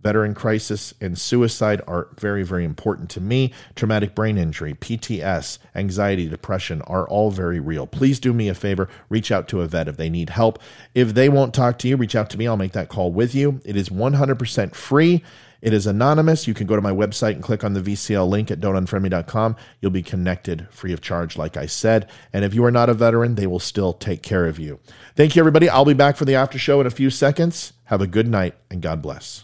Veteran 0.00 0.32
crisis 0.32 0.94
and 1.00 1.18
suicide 1.18 1.82
are 1.88 2.06
very, 2.16 2.44
very 2.44 2.64
important 2.64 3.10
to 3.10 3.20
me. 3.20 3.52
Traumatic 3.74 4.14
brain 4.14 4.38
injury, 4.38 4.74
PTS, 4.74 5.58
anxiety, 5.74 6.28
depression 6.28 6.82
are 6.82 7.08
all 7.08 7.32
very 7.32 7.58
real. 7.58 7.84
Please 7.84 8.20
do 8.20 8.32
me 8.32 8.48
a 8.48 8.54
favor, 8.54 8.88
reach 9.08 9.32
out 9.32 9.48
to 9.48 9.60
a 9.60 9.66
vet 9.66 9.88
if 9.88 9.96
they 9.96 10.08
need 10.08 10.30
help. 10.30 10.60
If 10.94 11.14
they 11.14 11.28
won't 11.28 11.52
talk 11.52 11.78
to 11.80 11.88
you, 11.88 11.96
reach 11.96 12.14
out 12.14 12.30
to 12.30 12.38
me. 12.38 12.46
I'll 12.46 12.56
make 12.56 12.72
that 12.72 12.88
call 12.88 13.10
with 13.10 13.34
you. 13.34 13.60
It 13.64 13.74
is 13.74 13.88
100% 13.88 14.72
free. 14.76 15.24
It 15.60 15.72
is 15.72 15.86
anonymous. 15.86 16.46
You 16.46 16.54
can 16.54 16.66
go 16.66 16.76
to 16.76 16.82
my 16.82 16.92
website 16.92 17.32
and 17.32 17.42
click 17.42 17.64
on 17.64 17.74
the 17.74 17.80
VCL 17.80 18.28
link 18.28 18.50
at 18.50 18.60
don'tunfriendme.com. 18.60 19.56
You'll 19.80 19.90
be 19.90 20.02
connected 20.02 20.68
free 20.70 20.92
of 20.92 21.00
charge, 21.00 21.36
like 21.36 21.56
I 21.56 21.66
said. 21.66 22.08
And 22.32 22.44
if 22.44 22.54
you 22.54 22.64
are 22.64 22.70
not 22.70 22.88
a 22.88 22.94
veteran, 22.94 23.34
they 23.34 23.46
will 23.46 23.58
still 23.58 23.92
take 23.92 24.22
care 24.22 24.46
of 24.46 24.58
you. 24.58 24.78
Thank 25.16 25.34
you, 25.34 25.40
everybody. 25.40 25.68
I'll 25.68 25.84
be 25.84 25.94
back 25.94 26.16
for 26.16 26.24
the 26.24 26.34
after 26.34 26.58
show 26.58 26.80
in 26.80 26.86
a 26.86 26.90
few 26.90 27.10
seconds. 27.10 27.72
Have 27.84 28.00
a 28.00 28.06
good 28.06 28.28
night 28.28 28.54
and 28.70 28.80
God 28.82 29.02
bless. 29.02 29.42